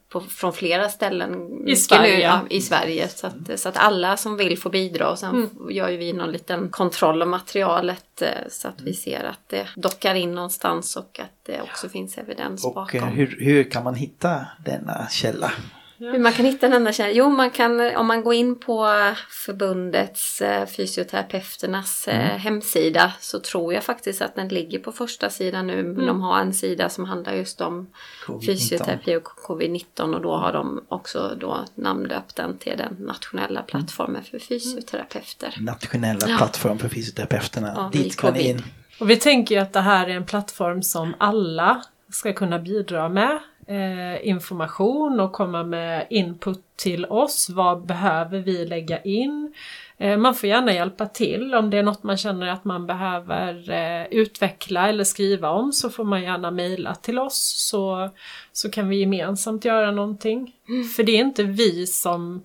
på, 0.09 0.21
från 0.21 0.53
flera 0.53 0.89
ställen. 0.89 1.63
Mycket 1.65 1.79
Sverige. 1.83 2.21
ja, 2.21 2.41
I 2.51 2.61
Sverige. 2.61 3.09
Så 3.09 3.27
att, 3.27 3.61
så 3.61 3.69
att 3.69 3.77
alla 3.77 4.17
som 4.17 4.37
vill 4.37 4.59
får 4.59 4.71
bidra. 4.71 5.11
Och 5.11 5.19
sen 5.19 5.51
gör 5.71 5.89
ju 5.89 5.97
vi 5.97 6.13
någon 6.13 6.33
liten 6.33 6.69
kontroll 6.71 7.23
av 7.23 7.29
materialet 7.29 8.23
eh, 8.23 8.29
så 8.51 8.69
att 8.69 8.81
vi 8.81 8.95
ser 8.95 9.25
att 9.25 9.49
det 9.49 9.67
dockar 9.77 10.15
in 10.15 10.35
någonstans 10.35 10.97
och 10.97 11.21
att 11.21 11.45
det 11.47 11.61
också 11.63 11.89
finns 11.89 12.19
evidens 12.19 12.65
Och 12.65 12.75
bakom. 12.75 13.01
eh, 13.01 13.07
hur, 13.09 13.37
hur 13.41 13.71
kan 13.71 13.85
man 13.85 13.95
hitta 13.95 14.47
denna 14.65 15.09
källa? 15.11 15.53
Hur 15.99 16.19
man 16.19 16.33
kan 16.33 16.47
hitta 16.47 16.69
denna 16.69 16.93
känsla? 16.93 17.11
Jo, 17.13 17.29
man 17.29 17.51
kan, 17.51 17.97
om 17.97 18.07
man 18.07 18.23
går 18.23 18.35
in 18.35 18.59
på 18.61 18.89
förbundets 19.31 20.43
eh, 20.43 20.67
fysioterapeuternas 20.67 22.09
eh, 22.09 22.27
Mm. 22.27 22.39
hemsida 22.41 23.13
så 23.21 23.41
tror 23.41 23.75
jag 23.75 23.85
faktiskt 23.85 24.23
att 24.23 24.35
den 24.35 24.49
ligger 24.49 24.79
på 24.79 24.93
första 24.93 25.31
sidan 25.31 25.67
nu. 25.67 25.81
Mm. 25.81 26.07
De 26.07 26.21
har 26.21 26.41
en 26.41 26.55
sida 26.55 26.89
som 26.89 27.05
handlar 27.05 27.33
just 27.35 27.61
om 27.61 27.87
Covid-19. 28.27 28.47
fysioterapi 28.47 29.17
och 29.17 29.25
covid-19 29.25 30.15
och 30.15 30.21
då 30.23 30.37
har 30.37 30.53
de 30.53 30.85
också 30.89 31.37
då 31.41 31.65
namndöpt 31.75 32.37
den 32.37 32.59
till 32.59 32.77
den 32.79 32.97
nationella 33.01 33.61
Mm. 33.61 33.67
plattformen 33.67 34.25
för 34.25 34.39
fysioterapeuter. 34.39 35.55
Nationella 35.61 36.29
Ja. 36.29 36.37
plattform 36.37 36.79
för 36.79 36.89
fysioterapeuterna. 36.89 37.73
Ja, 37.77 37.91
Dit 37.93 38.13
ska 38.13 38.27
ni 38.31 38.33
covid. 38.39 38.47
in. 38.57 38.63
Och 39.01 39.11
vi 39.11 39.17
tänker 39.17 39.55
ju 39.55 39.61
att 39.61 39.73
det 39.73 39.81
här 39.81 40.07
är 40.07 40.15
en 40.17 40.27
plattform 40.27 40.83
som 40.83 41.15
alla 41.19 41.83
ska 42.13 42.33
kunna 42.33 42.59
bidra 42.59 43.09
med. 43.09 43.39
Eh, 43.69 44.29
information 44.29 45.21
och 45.21 45.33
komma 45.33 45.65
med 45.65 46.07
input 46.11 46.61
till 46.77 47.07
oss. 47.07 47.51
Vad 47.51 47.87
behöver 47.87 48.39
vi 48.39 48.67
lägga 48.67 49.03
in? 49.03 49.55
Eh, 49.99 50.17
man 50.17 50.35
får 50.35 50.49
gärna 50.49 50.73
hjälpa 50.73 51.07
till 51.07 51.55
om 51.55 51.71
det 51.71 51.79
är 51.79 51.83
något 51.83 52.03
man 52.03 52.17
känner 52.17 52.47
att 52.47 52.65
man 52.65 52.87
behöver 52.87 53.71
eh, 53.71 54.07
utveckla 54.11 54.89
eller 54.89 55.05
skriva 55.05 55.51
om 55.51 55.73
så 55.73 55.91
får 55.91 56.05
man 56.05 56.23
gärna 56.23 56.51
mejla 56.51 56.95
till 56.95 57.19
oss 57.19 57.69
så, 57.71 58.11
så 58.53 58.71
kan 58.71 58.89
vi 58.89 59.01
gemensamt 59.01 59.65
göra 59.65 59.91
någonting. 59.91 60.53
För 60.97 61.03
det 61.03 61.13
är 61.13 61.21
inte 61.21 61.43
vi 61.43 61.87
som 61.87 62.45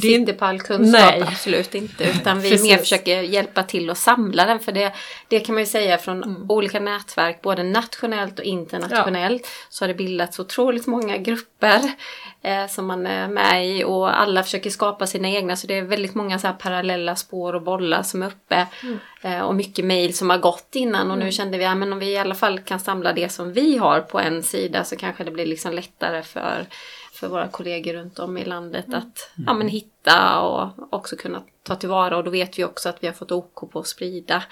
Sitter 0.00 0.32
på 0.32 0.44
all 0.44 0.60
kunskap, 0.60 1.00
Nej. 1.18 1.22
absolut 1.26 1.74
inte. 1.74 2.04
Utan 2.04 2.40
vi 2.40 2.62
mer 2.62 2.76
försöker 2.76 3.22
hjälpa 3.22 3.62
till 3.62 3.90
att 3.90 3.98
samla 3.98 4.46
den. 4.46 4.60
För 4.60 4.72
det, 4.72 4.92
det 5.28 5.40
kan 5.40 5.54
man 5.54 5.62
ju 5.62 5.66
säga 5.66 5.98
från 5.98 6.24
Mm. 6.24 6.50
olika 6.50 6.80
nätverk, 6.80 7.42
både 7.42 7.62
nationellt 7.62 8.38
och 8.38 8.44
internationellt. 8.44 9.46
Så 9.68 9.84
har 9.84 9.88
det 9.88 9.94
bildats 9.94 10.38
otroligt 10.38 10.86
många 10.86 11.16
grupper 11.16 11.80
eh, 12.42 12.66
som 12.66 12.86
man 12.86 13.06
är 13.06 13.28
med 13.28 13.68
i. 13.68 13.84
Och 13.84 14.20
alla 14.20 14.42
försöker 14.42 14.70
skapa 14.70 15.06
sina 15.06 15.28
egna. 15.28 15.56
Så 15.56 15.66
det 15.66 15.78
är 15.78 15.82
väldigt 15.82 16.14
många 16.14 16.38
så 16.38 16.52
parallella 16.58 17.16
spår 17.16 17.54
och 17.54 17.62
bollar 17.62 18.02
som 18.02 18.22
är 18.22 18.26
uppe. 18.26 18.66
Mm. 18.82 18.98
Eh, 19.22 19.40
och 19.40 19.54
mycket 19.54 19.84
mejl 19.84 20.14
som 20.14 20.30
har 20.30 20.38
gått 20.38 20.70
innan. 20.74 21.10
Och 21.10 21.18
nu 21.18 21.32
kände 21.32 21.58
vi 21.58 21.64
att 21.64 21.82
om 21.82 21.98
vi 21.98 22.06
i 22.06 22.18
alla 22.18 22.34
fall 22.34 22.60
kan 22.60 22.80
samla 22.80 23.12
det 23.12 23.28
som 23.28 23.52
vi 23.52 23.76
har 23.76 24.00
på 24.00 24.20
en 24.20 24.42
sida 24.42 24.84
så 24.84 24.96
kanske 24.96 25.24
det 25.24 25.30
blir 25.30 25.46
liksom 25.46 25.72
lättare 25.72 26.22
för 26.22 26.66
för 27.20 27.28
våra 27.28 27.48
kollegor 27.48 27.92
runt 27.92 28.18
om 28.18 28.38
i 28.38 28.44
landet 28.44 28.86
att 28.94 29.30
ja, 29.46 29.54
men 29.54 29.68
hitta 29.68 30.40
och 30.40 30.68
också 30.90 31.16
kunna 31.16 31.42
ta 31.62 31.74
tillvara. 31.76 32.16
Och 32.16 32.24
då 32.24 32.30
vet 32.30 32.58
vi 32.58 32.64
också 32.64 32.88
att 32.88 32.96
vi 33.02 33.06
har 33.06 33.14
fått 33.14 33.32
OK 33.32 33.70
på 33.72 33.78
att 33.78 33.86
sprida 33.86 34.42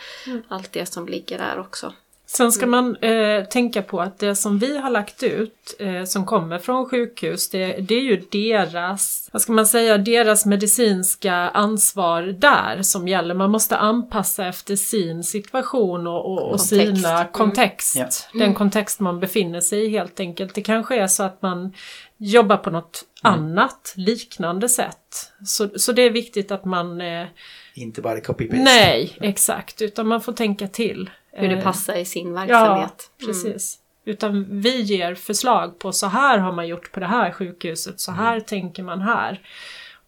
allt 0.48 0.72
det 0.72 0.86
som 0.86 1.08
ligger 1.08 1.38
där 1.38 1.58
också. 1.58 1.92
Sen 2.30 2.52
ska 2.52 2.66
man 2.66 2.96
eh, 2.96 3.44
tänka 3.44 3.82
på 3.82 4.00
att 4.00 4.18
det 4.18 4.34
som 4.36 4.58
vi 4.58 4.78
har 4.78 4.90
lagt 4.90 5.22
ut 5.22 5.74
eh, 5.78 6.04
som 6.04 6.26
kommer 6.26 6.58
från 6.58 6.88
sjukhus 6.90 7.50
det, 7.50 7.66
det 7.72 7.94
är 7.94 8.00
ju 8.02 8.22
deras, 8.30 9.28
vad 9.32 9.42
ska 9.42 9.52
man 9.52 9.66
säga, 9.66 9.98
deras 9.98 10.46
medicinska 10.46 11.34
ansvar 11.34 12.22
där 12.22 12.82
som 12.82 13.08
gäller. 13.08 13.34
Man 13.34 13.50
måste 13.50 13.76
anpassa 13.76 14.46
efter 14.46 14.76
sin 14.76 15.24
situation 15.24 16.06
och, 16.06 16.24
och, 16.26 16.42
och 16.42 16.58
Kontext. 16.58 16.68
sina 16.68 17.18
Mm. 17.20 17.32
kontext. 17.32 17.96
Ja. 17.96 18.08
Den 18.32 18.54
kontext 18.54 19.00
man 19.00 19.20
befinner 19.20 19.60
sig 19.60 19.84
i 19.84 19.88
helt 19.88 20.20
enkelt. 20.20 20.54
Det 20.54 20.62
kanske 20.62 20.96
är 20.96 21.06
så 21.06 21.22
att 21.22 21.42
man 21.42 21.72
jobbar 22.18 22.56
på 22.56 22.70
något 22.70 23.04
annat 23.22 23.94
liknande 23.96 24.68
sätt. 24.68 25.32
Så, 25.44 25.68
så 25.78 25.92
det 25.92 26.02
är 26.02 26.10
viktigt 26.10 26.50
att 26.50 26.64
man 26.64 27.00
eh, 27.00 27.26
Inte 27.74 28.02
bara 28.02 28.20
copy-paste. 28.20 28.62
Nej, 28.64 29.16
exakt. 29.20 29.82
Utan 29.82 30.06
man 30.06 30.20
får 30.20 30.32
tänka 30.32 30.68
till. 30.68 31.10
Hur 31.32 31.48
det 31.48 31.56
Eh, 31.56 31.62
passar 31.64 31.96
i 31.96 32.04
sin 32.04 32.28
Ja, 32.28 32.34
verksamhet. 32.34 33.10
Mm. 33.20 33.26
precis. 33.26 33.78
Utan 34.04 34.60
vi 34.60 34.80
ger 34.80 35.14
förslag 35.14 35.78
på 35.78 35.92
så 35.92 36.06
här 36.06 36.38
har 36.38 36.52
man 36.52 36.68
gjort 36.68 36.92
på 36.92 37.00
det 37.00 37.06
här 37.06 37.32
sjukhuset, 37.32 38.00
så 38.00 38.12
här 38.12 38.40
tänker 38.40 38.82
man 38.82 39.00
här. 39.00 39.40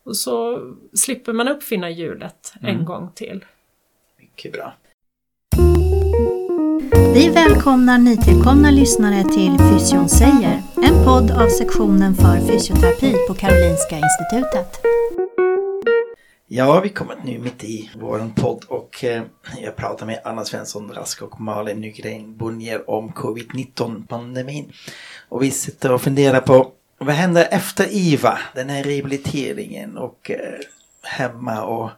Och 0.03 0.17
så 0.17 0.61
slipper 0.95 1.33
man 1.33 1.49
uppfinna 1.49 1.91
hjulet 1.91 2.53
en 2.63 2.85
gång 2.85 3.13
till. 3.15 3.45
Mycket 4.19 4.53
bra. 4.53 4.75
Vi 7.01 7.29
välkomnar 7.29 7.99
nytillkomna 7.99 8.71
lyssnare 8.71 9.25
till 9.25 9.59
Fysion 9.59 10.09
säger, 10.09 10.63
en 10.83 11.05
podd 11.05 11.31
av 11.31 11.49
sektionen 11.49 12.15
för 12.15 12.47
fysioterapi 12.47 13.15
på 13.29 13.35
Karolinska 13.35 13.97
Institutet. 13.97 14.81
Ja, 16.47 16.81
vi 16.81 16.89
kommer 16.89 17.17
nu 17.25 17.39
mitt 17.39 17.65
i 17.65 17.91
vår 18.01 18.31
podd 18.37 18.65
och 18.69 19.05
eh, 19.05 19.23
jag 19.61 19.77
pratar 19.77 20.07
med 20.07 20.21
Anna 20.25 20.45
Svensson 20.45 20.93
Rask 20.93 21.23
och 21.23 21.41
Malin 21.41 21.81
Nygren 21.81 22.37
Bonnier 22.37 22.91
om 22.91 23.13
covid-19 23.13 24.07
pandemin. 24.07 24.73
Och 25.29 25.43
vi 25.43 25.51
sitter 25.51 25.93
och 25.93 26.03
funderar 26.03 26.41
på 26.41 26.73
vad 26.99 27.15
händer 27.15 27.49
efter 27.51 27.87
IVA, 27.91 28.39
den 28.55 28.69
här 28.69 28.83
rehabiliteringen 28.83 29.97
och 29.97 30.31
eh, 30.31 30.59
hemma 31.03 31.63
och 31.63 31.91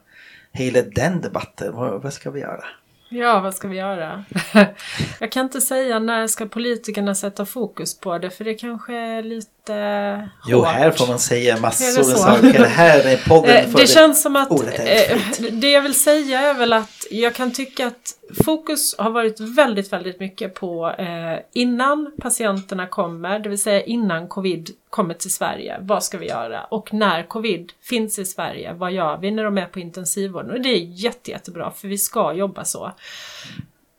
hela 0.51 0.81
den 0.81 1.21
debatten. 1.21 1.75
Vad, 1.75 2.01
vad 2.01 2.13
ska 2.13 2.31
vi 2.31 2.39
göra? 2.39 2.65
Ja, 3.13 3.39
vad 3.39 3.53
ska 3.53 3.67
vi 3.67 3.77
göra? 3.77 4.25
Jag 5.19 5.31
kan 5.31 5.45
inte 5.45 5.61
säga 5.61 5.99
när 5.99 6.27
ska 6.27 6.45
politikerna 6.45 7.15
sätta 7.15 7.45
fokus 7.45 7.99
på 7.99 8.17
det, 8.17 8.29
för 8.29 8.43
det 8.43 8.53
kanske 8.53 8.93
är 8.93 9.23
lite 9.23 10.29
Jo, 10.47 10.57
hårt. 10.57 10.67
här 10.67 10.91
får 10.91 11.07
man 11.07 11.19
säga 11.19 11.57
massor 11.59 11.99
av 11.99 12.03
saker. 12.03 12.59
Det 12.59 12.67
här 12.67 12.99
är 13.07 13.17
podden 13.17 13.55
Eh, 13.55 13.69
för 13.69 13.77
Det 13.79 13.87
känns 13.87 14.21
som 14.21 14.35
att 14.35 14.51
eh, 14.51 15.17
det 15.51 15.71
jag 15.71 15.81
vill 15.81 15.93
säga 15.93 16.39
är 16.39 16.53
väl 16.53 16.73
att 16.73 17.07
jag 17.11 17.35
kan 17.35 17.51
tycka 17.51 17.87
att 17.87 18.17
fokus 18.45 18.95
har 18.97 19.09
varit 19.09 19.39
väldigt, 19.39 19.93
väldigt 19.93 20.19
mycket 20.19 20.53
på 20.53 20.91
eh, 20.97 21.39
innan 21.53 22.11
patienterna 22.21 22.87
kommer, 22.87 23.39
det 23.39 23.49
vill 23.49 23.61
säga 23.61 23.81
innan 23.81 24.27
covid 24.27 24.69
kommer 24.89 25.13
till 25.13 25.33
Sverige, 25.33 25.77
vad 25.81 26.03
ska 26.03 26.17
vi 26.17 26.27
göra? 26.27 26.63
Och 26.63 26.93
när 26.93 27.23
covid 27.23 27.71
finns 27.81 28.19
i 28.19 28.25
Sverige, 28.25 28.73
vad 28.73 28.91
gör 28.91 29.17
vi 29.17 29.31
när 29.31 29.43
de 29.43 29.57
är 29.57 29.65
på 29.65 29.79
intensivvården? 29.79 30.51
Och 30.51 30.61
det 30.61 30.69
är 30.69 30.79
jätte, 30.79 31.31
jättebra, 31.31 31.71
för 31.71 31.87
vi 31.87 31.97
ska 31.97 32.33
jobba 32.33 32.65
så. 32.65 32.91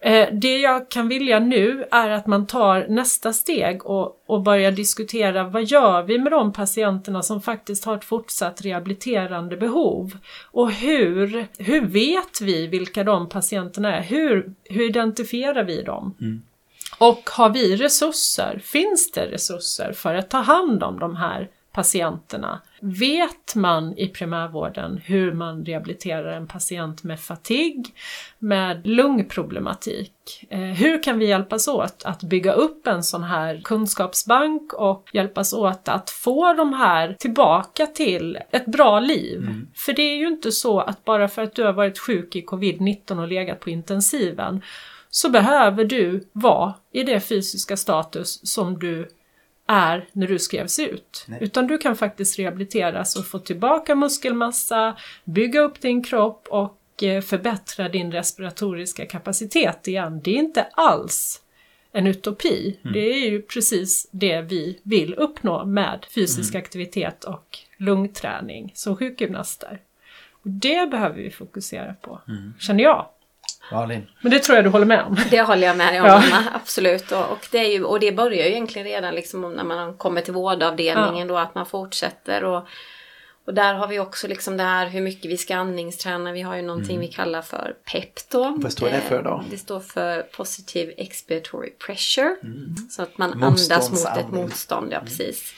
Eh, 0.01 0.29
Det 0.33 0.59
jag 0.59 0.91
kan 0.91 1.09
vilja 1.09 1.39
nu 1.39 1.85
är 1.91 2.11
att 2.11 2.27
man 2.27 2.47
tar 2.47 2.87
nästa 2.89 3.33
steg 3.33 3.87
och, 3.87 4.23
och 4.27 4.43
börjar 4.43 4.73
diskutera 4.73 5.45
vad 5.45 5.65
gör 5.65 6.03
vi 6.03 6.19
med 6.19 6.33
de 6.33 6.53
patienterna 6.53 7.23
som 7.23 7.43
faktiskt 7.43 7.85
har 7.85 7.97
ett 7.97 8.05
fortsatt 8.05 8.65
rehabiliterande 8.65 9.57
behov? 9.57 10.19
Och 10.53 10.73
hur, 10.73 11.47
hur 11.59 11.87
vet 11.87 12.41
vi 12.41 12.67
vilka 12.67 13.05
de 13.05 13.29
patienterna 13.29 13.97
är? 13.97 14.03
Hur, 14.03 14.55
hur 14.65 14.89
identifierar 14.89 15.65
vi 15.65 15.83
dem? 15.83 16.15
Och 16.99 17.31
har 17.33 17.51
vi 17.51 17.77
resurser? 17.77 18.61
Finns 18.65 19.13
det 19.13 19.27
resurser 19.31 19.93
för 19.93 20.15
att 20.15 20.31
ta 20.31 20.39
hand 20.39 20.83
om 20.83 20.99
de 20.99 21.17
här 21.17 21.49
patienterna? 21.73 22.61
Vet 22.87 23.55
man 23.55 23.99
i 23.99 24.09
primärvården 24.09 25.01
hur 25.05 25.33
man 25.33 25.65
rehabiliterar 25.65 26.33
en 26.33 26.47
patient 26.47 27.03
med 27.03 27.21
fatig, 27.21 27.95
med 28.39 28.87
lungproblematik? 28.87 30.13
Eh, 30.51 30.59
hur 30.61 31.03
kan 31.03 31.19
vi 31.19 31.27
hjälpas 31.27 31.69
åt 31.69 32.03
att 32.05 32.23
bygga 32.23 32.53
upp 32.53 32.87
en 32.87 33.03
sån 33.03 33.23
här 33.23 33.61
kunskapsbank 33.65 34.73
och 34.73 35.11
hjälpas 35.13 35.53
åt 35.53 35.89
att 35.89 36.11
få 36.11 36.55
de 36.55 36.73
här 36.73 37.17
tillbaka 37.19 37.87
till 37.87 38.39
ett 38.51 38.67
bra 38.67 39.01
liv? 39.01 39.41
För 39.75 39.93
det 39.93 40.03
är 40.03 40.17
ju 40.17 40.27
inte 40.27 40.53
så 40.53 40.81
att 40.81 41.05
bara 41.05 41.29
för 41.29 41.43
att 41.43 41.55
du 41.55 41.65
har 41.65 41.73
varit 41.73 41.99
sjuk 41.99 42.37
i 42.37 42.45
covid-19 42.45 43.21
och 43.21 43.29
legat 43.29 43.61
på 43.61 43.71
intensiven 43.71 44.63
så 45.11 45.31
behöver 45.31 45.85
du 45.85 46.29
vara 46.33 46.75
i 46.93 47.03
det 47.03 47.21
fysiska 47.21 47.77
status 47.77 48.41
som 48.53 48.79
du 48.79 49.09
är 49.67 50.09
när 50.13 50.27
du 50.27 50.39
skrevs 50.39 50.79
ut. 50.79 51.25
Nej. 51.29 51.39
Utan 51.43 51.67
du 51.67 51.79
kan 51.79 51.97
faktiskt 51.97 52.39
rehabiliteras 52.39 53.17
och 53.17 53.27
få 53.27 53.39
tillbaka 53.39 53.95
muskelmassa, 53.95 54.97
bygga 55.25 55.61
upp 55.61 55.81
din 55.81 56.05
kropp 56.05 56.47
och 56.51 57.03
eh, 57.03 57.23
förbättra 57.23 57.89
din 57.89 58.13
respiratoriska 58.13 59.07
kapacitet 59.07 59.89
igen. 59.89 60.21
Det 60.25 60.31
är 60.31 60.39
inte 60.39 60.63
alls 60.63 61.41
en 61.93 62.07
utopi. 62.07 62.79
Det 62.93 63.13
är 63.13 63.31
ju 63.31 63.43
precis 63.43 64.09
det 64.11 64.41
vi 64.41 64.81
vill 64.83 65.15
uppnå 65.15 65.65
med 65.65 66.07
fysisk 66.15 66.55
aktivitet 66.55 67.25
och 67.25 67.59
lungträning 67.77 68.73
som 68.75 68.97
sjukgymnaster. 68.97 69.81
Och 70.31 70.51
det 70.51 70.91
behöver 70.91 71.17
vi 71.17 71.31
fokusera 71.31 71.95
på, 71.95 72.21
känner 72.59 72.85
jag. 72.85 73.07
Malin. 73.73 74.07
Men 74.21 74.31
det 74.33 74.39
tror 74.39 74.57
jag 74.57 74.65
du 74.65 74.71
håller 74.71 74.87
med 74.87 75.03
om. 75.03 75.17
Det 75.31 75.43
håller 75.43 75.67
jag 75.67 75.77
med 75.77 75.93
dig 75.93 76.01
om, 76.01 76.07
Ja. 76.07 76.13
Anna. 76.27 76.51
Absolut. 76.55 77.13
Och, 77.13 77.31
och, 77.31 77.49
det 77.51 77.59
är 77.59 77.73
ju, 77.73 77.85
och 77.85 78.01
det 78.01 78.13
börjar 78.13 78.45
ju 78.47 78.51
egentligen 78.51 78.89
redan 78.89 79.15
liksom 79.15 79.53
när 79.53 79.65
man 79.65 79.95
kommer 79.97 80.21
till 80.21 80.33
vårdavdelningen 80.35 81.29
då 81.29 81.39
att 81.39 81.55
man 81.55 81.67
fortsätter. 81.67 82.45
Och, 82.45 82.67
och 83.47 83.55
där 83.55 83.75
har 83.75 83.89
vi 83.89 83.99
också 83.99 84.29
liksom 84.29 84.57
det 84.57 84.63
här 84.63 84.87
hur 84.87 85.01
mycket 85.01 85.31
vi 85.31 85.37
ska 85.37 85.57
andningsträna. 85.57 86.33
Vi 86.33 86.43
har 86.43 86.57
ju 86.57 86.63
någonting 86.63 87.01
vi 87.01 87.09
kallar 87.09 87.43
för 87.43 87.75
PEP 87.93 88.31
då. 88.31 88.45
Mm. 88.45 88.61
Vad 88.61 88.73
står 88.73 88.91
det 88.91 89.01
för 89.01 89.23
då? 89.23 89.31
Eh, 89.31 89.51
Det 89.51 89.59
står 89.59 89.81
för 89.81 90.23
Positive 90.23 90.93
Expiratory 90.97 91.71
Pressure. 91.71 92.37
Så 92.91 93.03
att 93.03 93.19
man 93.19 93.43
andas 93.43 93.91
mot 93.91 94.17
ett 94.19 94.31
motstånd, 94.31 94.93
ja 94.93 95.01
precis. 95.01 95.55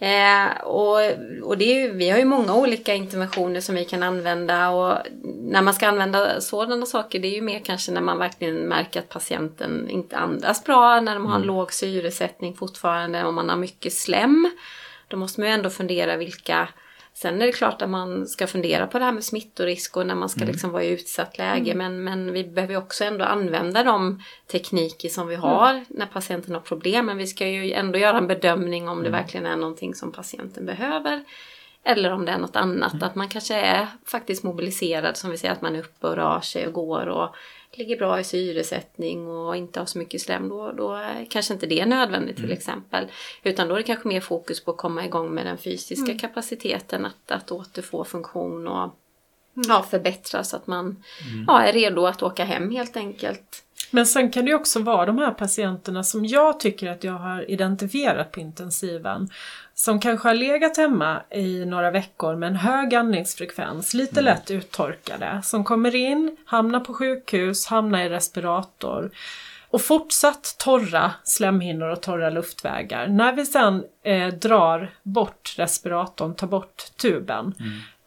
Eh, 0.00 0.60
och 0.60 1.00
och 1.42 1.58
det 1.58 1.64
är 1.64 1.82
ju, 1.82 1.92
vi 1.92 2.10
har 2.10 2.18
ju 2.18 2.24
många 2.24 2.54
olika 2.54 2.94
interventioner 2.94 3.60
som 3.60 3.74
vi 3.74 3.84
kan 3.84 4.02
använda 4.02 4.70
och 4.70 4.98
när 5.22 5.62
man 5.62 5.74
ska 5.74 5.88
använda 5.88 6.40
sådana 6.40 6.86
saker 6.86 7.18
det 7.18 7.28
är 7.28 7.34
ju 7.34 7.42
mer 7.42 7.60
kanske 7.64 7.92
när 7.92 8.00
man 8.00 8.18
verkligen 8.18 8.56
märker 8.56 9.00
att 9.00 9.08
patienten 9.08 9.90
inte 9.90 10.16
andas 10.16 10.64
bra, 10.64 11.00
när 11.00 11.14
de 11.14 11.26
har 11.26 11.36
en 11.36 11.42
låg 11.42 11.72
syresättning 11.72 12.56
fortfarande, 12.56 13.24
om 13.24 13.34
man 13.34 13.48
har 13.48 13.56
mycket 13.56 13.92
slem. 13.92 14.50
då 15.08 15.16
måste 15.16 15.40
man 15.40 15.48
ju 15.48 15.54
ändå 15.54 15.70
fundera 15.70 16.16
vilka 16.16 16.68
Sen 17.20 17.42
är 17.42 17.46
det 17.46 17.52
klart 17.52 17.82
att 17.82 17.90
man 17.90 18.26
ska 18.26 18.46
fundera 18.46 18.86
på 18.86 18.98
det 18.98 19.04
här 19.04 19.12
med 19.12 19.24
smittorisk 19.24 19.96
och 19.96 20.06
när 20.06 20.14
man 20.14 20.28
ska 20.28 20.44
liksom 20.44 20.70
vara 20.70 20.84
i 20.84 20.88
utsatt 20.88 21.38
läge. 21.38 21.74
Men, 21.74 22.04
men 22.04 22.32
vi 22.32 22.44
behöver 22.44 22.76
också 22.76 23.04
ändå 23.04 23.24
använda 23.24 23.82
de 23.82 24.22
tekniker 24.52 25.08
som 25.08 25.26
vi 25.26 25.34
har 25.34 25.84
när 25.88 26.06
patienten 26.06 26.54
har 26.54 26.60
problem. 26.60 27.06
Men 27.06 27.16
vi 27.16 27.26
ska 27.26 27.48
ju 27.48 27.72
ändå 27.72 27.98
göra 27.98 28.18
en 28.18 28.26
bedömning 28.26 28.88
om 28.88 29.02
det 29.02 29.10
verkligen 29.10 29.46
är 29.46 29.56
någonting 29.56 29.94
som 29.94 30.12
patienten 30.12 30.66
behöver. 30.66 31.24
Eller 31.84 32.12
om 32.12 32.24
det 32.24 32.32
är 32.32 32.38
något 32.38 32.56
annat. 32.56 33.02
Att 33.02 33.14
man 33.14 33.28
kanske 33.28 33.54
är 33.54 33.86
faktiskt 34.04 34.42
mobiliserad 34.42 35.16
som 35.16 35.30
vi 35.30 35.38
säger 35.38 35.54
att 35.54 35.62
man 35.62 35.76
är 35.76 35.80
uppe 35.80 36.06
och 36.06 36.16
rör 36.16 36.40
sig 36.40 36.66
och 36.66 36.72
går 36.72 37.06
och 37.06 37.34
ligger 37.72 37.96
bra 37.96 38.20
i 38.20 38.24
syresättning 38.24 39.28
och 39.28 39.56
inte 39.56 39.78
har 39.78 39.86
så 39.86 39.98
mycket 39.98 40.20
slem, 40.20 40.48
då, 40.48 40.72
då 40.72 40.94
är 40.94 41.26
kanske 41.30 41.54
inte 41.54 41.66
det 41.66 41.86
nödvändigt 41.86 42.36
till 42.36 42.52
exempel. 42.52 43.06
Utan 43.42 43.68
då 43.68 43.74
är 43.74 43.78
det 43.78 43.84
kanske 43.84 44.08
mer 44.08 44.20
fokus 44.20 44.64
på 44.64 44.70
att 44.70 44.76
komma 44.76 45.04
igång 45.04 45.34
med 45.34 45.46
den 45.46 45.58
fysiska 45.58 46.14
kapaciteten, 46.18 47.06
att, 47.06 47.30
att 47.30 47.52
återfå 47.52 48.04
funktion 48.04 48.68
och 48.68 48.94
ja, 49.54 49.86
förbättra 49.90 50.44
så 50.44 50.56
att 50.56 50.66
man 50.66 51.04
ja, 51.46 51.62
är 51.62 51.72
redo 51.72 52.06
att 52.06 52.22
åka 52.22 52.44
hem 52.44 52.70
helt 52.70 52.96
enkelt. 52.96 53.64
Men 53.90 54.06
sen 54.06 54.30
kan 54.30 54.44
det 54.44 54.54
också 54.54 54.82
vara 54.82 55.06
de 55.06 55.18
här 55.18 55.30
patienterna 55.30 56.04
som 56.04 56.24
jag 56.24 56.60
tycker 56.60 56.90
att 56.90 57.04
jag 57.04 57.12
har 57.12 57.50
identifierat 57.50 58.32
på 58.32 58.40
intensiven. 58.40 59.28
Som 59.80 60.00
kanske 60.00 60.28
har 60.28 60.34
legat 60.34 60.76
hemma 60.76 61.22
i 61.30 61.64
några 61.64 61.90
veckor 61.90 62.36
med 62.36 62.46
en 62.46 62.56
hög 62.56 62.94
andningsfrekvens, 62.94 63.94
lite 63.94 64.20
lätt 64.20 64.50
uttorkade. 64.50 65.40
Som 65.44 65.64
kommer 65.64 65.94
in, 65.94 66.36
hamnar 66.44 66.80
på 66.80 66.94
sjukhus, 66.94 67.66
hamnar 67.66 68.00
i 68.00 68.08
respirator. 68.08 69.10
Och 69.70 69.82
fortsatt 69.82 70.56
torra 70.58 71.12
slemhinnor 71.24 71.88
och 71.88 72.02
torra 72.02 72.30
luftvägar. 72.30 73.06
När 73.06 73.32
vi 73.32 73.46
sen 73.46 73.84
eh, 74.04 74.28
drar 74.28 74.90
bort 75.02 75.54
respiratorn, 75.58 76.34
tar 76.34 76.46
bort 76.46 76.96
tuben. 76.96 77.54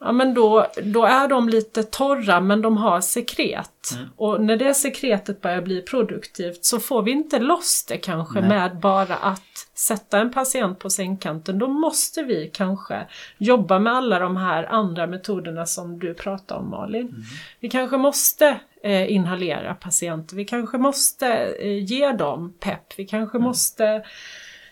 Ja 0.04 0.12
men 0.12 0.34
då, 0.34 0.68
då 0.84 1.06
är 1.06 1.28
de 1.28 1.50
lite 1.50 1.84
torra 1.84 2.42
men 2.42 2.62
de 2.62 2.78
har 2.78 3.02
sekret. 3.02 3.70
Och 4.16 4.42
när 4.42 4.58
det 4.58 4.74
sekretet 4.74 5.42
börjar 5.42 5.62
bli 5.62 5.82
produktivt 5.82 6.66
så 6.66 6.80
får 6.80 7.02
vi 7.02 7.12
inte 7.12 7.40
loss 7.40 7.86
det 7.88 7.98
kanske 7.98 8.40
Nej. 8.40 8.50
med 8.50 8.80
bara 8.80 9.16
att 9.16 9.68
sätta 9.74 10.20
en 10.20 10.32
patient 10.32 10.80
på 10.80 10.90
sängkanten. 10.90 11.60
Då 11.60 11.68
måste 11.68 12.24
vi 12.24 12.52
kanske 12.54 13.08
jobba 13.38 13.80
med 13.80 13.94
alla 13.94 14.20
de 14.20 14.38
här 14.38 14.64
andra 14.64 15.08
metoderna 15.08 15.66
som 15.66 16.00
du 16.00 16.14
pratar 16.14 16.56
om 16.56 16.70
Malin. 16.70 17.16
Vi 17.60 17.70
kanske 17.70 17.98
måste 17.98 18.60
eh, 18.84 19.12
inhalera 19.12 19.74
patienter, 19.74 20.36
vi 20.36 20.46
kanske 20.46 20.78
måste 20.78 21.28
eh, 21.60 21.84
ge 21.84 22.12
dem 22.12 22.54
pepp, 22.60 22.94
vi 22.98 23.06
kanske 23.06 23.40
måste 23.40 24.04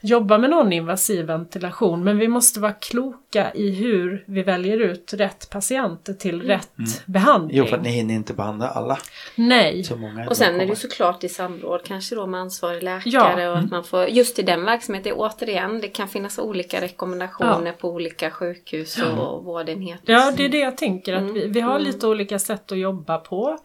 jobba 0.02 0.38
med 0.38 0.50
någon 0.50 0.74
invasiv 0.74 1.26
ventilation 1.26 2.04
men 2.04 2.18
vi 2.18 2.28
måste 2.28 2.60
vara 2.60 2.72
kloka 2.74 3.54
i 3.54 3.72
hur 3.72 4.24
vi 4.28 4.44
väljer 4.44 4.78
ut 4.78 5.14
rätt 5.14 5.50
patienter 5.50 6.14
till 6.14 6.42
rätt 6.42 6.70
behandling. 7.06 7.58
Jo, 7.58 7.66
för 7.66 7.78
att 7.78 7.84
ni 7.84 7.90
hinner 7.90 8.14
inte 8.14 8.34
behandla 8.34 8.68
alla. 8.68 8.98
Nej. 9.36 9.84
Så 9.84 9.96
många 9.96 10.28
Och 10.30 10.38
sen 10.38 10.62
är 10.62 10.66
det 10.66 10.76
såklart 10.76 11.24
i 11.24 11.30
samråd 11.30 11.84
kanske 11.84 12.16
då 12.16 12.28
med 12.28 12.40
ansvarig 12.40 12.84
läkare 12.84 13.42
Ja. 13.44 13.52
och 13.52 13.58
att 13.58 13.72
man 13.72 13.84
får 13.84 14.06
just 14.06 14.40
i 14.40 14.42
den 14.42 14.66
verksamheten 14.66 15.14
återigen 15.16 15.82
det 15.82 15.88
kan 15.88 16.08
finnas 16.08 16.40
olika 16.40 16.82
rekommendationer 16.82 17.72
på 17.72 17.90
olika 17.90 18.32
sjukhus 18.32 18.98
och 19.18 19.44
vårdenheter. 19.44 20.14
Ja, 20.14 20.34
det 20.38 20.46
är 20.46 20.50
det 20.50 20.60
jag 20.60 20.78
tänker 20.78 21.14
att 21.14 21.24
vi, 21.24 21.48
vi 21.48 21.60
har 21.60 21.80
lite 21.80 22.08
olika 22.08 22.40
sätt 22.40 22.72
att 22.72 22.78
jobba 22.78 23.18
på. 23.18 23.58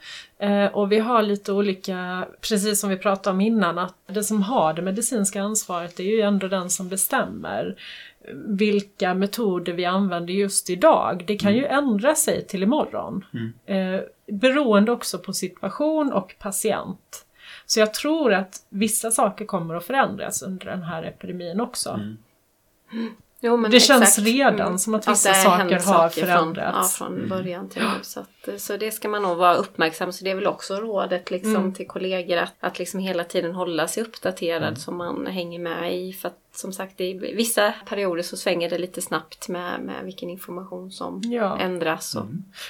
Eh, 0.45 0.67
och 0.67 0.93
vi 0.93 0.99
har 0.99 1.23
lite 1.23 1.53
olika, 1.53 2.29
precis 2.41 2.81
som 2.81 2.91
vi 2.91 2.97
pratade 2.97 3.35
om 3.35 3.41
innan, 3.41 3.79
att 3.79 3.95
det 4.07 4.25
som 4.25 4.43
har 4.43 4.75
det 4.75 4.83
medicinska 4.83 5.43
ansvaret 5.43 6.01
är 6.01 6.05
ju 6.05 6.21
ändå 6.21 6.49
den 6.49 6.71
som 6.71 6.89
bestämmer 6.89 7.77
vilka 8.47 9.15
metoder 9.15 9.73
vi 9.73 9.85
använder 9.85 10.35
just 10.35 10.71
idag. 10.71 11.25
Det 11.27 11.37
kan 11.37 11.55
ju 11.55 11.67
ändra 11.67 12.15
sig 12.15 12.47
till 12.47 12.63
imorgon. 12.63 13.25
Eh, 13.67 14.01
beroende 14.27 14.93
också 14.93 15.19
på 15.19 15.33
situation 15.33 16.13
och 16.13 16.35
patient. 16.39 17.27
Så 17.67 17.81
jag 17.81 17.95
tror 17.95 18.33
att 18.33 18.67
vissa 18.69 19.11
saker 19.11 19.45
kommer 19.45 19.75
att 19.75 19.85
förändras 19.85 20.43
under 20.43 20.67
den 20.67 20.83
här 20.83 21.03
epidemin 21.03 21.61
också. 21.61 22.01
Jo, 23.47 23.57
men 23.57 23.71
Det 23.71 23.81
känns 23.81 24.03
exakt. 24.03 24.27
redan 24.27 24.61
Mm. 24.61 24.79
som 24.79 24.95
att 24.95 25.09
Att 25.09 25.13
vissa 25.15 25.29
har 25.29 25.35
saker 25.59 25.75
har 25.75 25.79
saker 25.81 26.27
förändrats. 26.27 26.97
Från, 26.99 27.13
ja, 27.13 27.19
från 27.21 27.29
början 27.29 27.69
till 27.69 27.83
nu. 27.83 27.89
Så, 28.03 28.21
att, 28.21 28.49
eh, 28.49 28.57
så 28.57 28.77
det 28.77 28.91
ska 28.91 29.09
man 29.09 29.23
nog 29.23 29.37
vara 29.37 29.55
uppmärksam 29.55 30.13
Så 30.13 30.25
det 30.25 30.31
är 30.31 30.35
väl 30.35 30.47
också 30.47 30.75
rådet 30.77 31.31
liksom, 31.31 31.57
Mm. 31.57 31.75
till 31.75 31.87
kollegor 31.87 32.37
att, 32.37 32.55
att 32.61 32.79
liksom 32.79 33.01
hela 33.01 33.25
tiden 33.25 33.55
hålla 33.55 33.89
sig 33.89 34.03
uppdaterad 34.03 34.63
Mm. 34.63 34.77
så 34.77 34.93
man 34.93 35.27
hänger 35.27 35.59
med 35.59 35.95
i. 35.99 36.13
För 36.13 36.29
att 36.29 36.39
som 36.55 36.73
sagt, 36.73 37.01
i 37.01 37.13
vissa 37.37 37.73
perioder 37.89 38.23
så 38.23 38.37
svänger 38.37 38.71
det 38.71 38.79
lite 38.79 39.03
snabbt 39.03 39.49
med, 39.49 39.81
med 39.81 40.05
vilken 40.05 40.31
information 40.31 40.91
som 40.91 41.21
Ja. 41.25 41.59
ändras. 41.59 42.15
Och, 42.15 42.27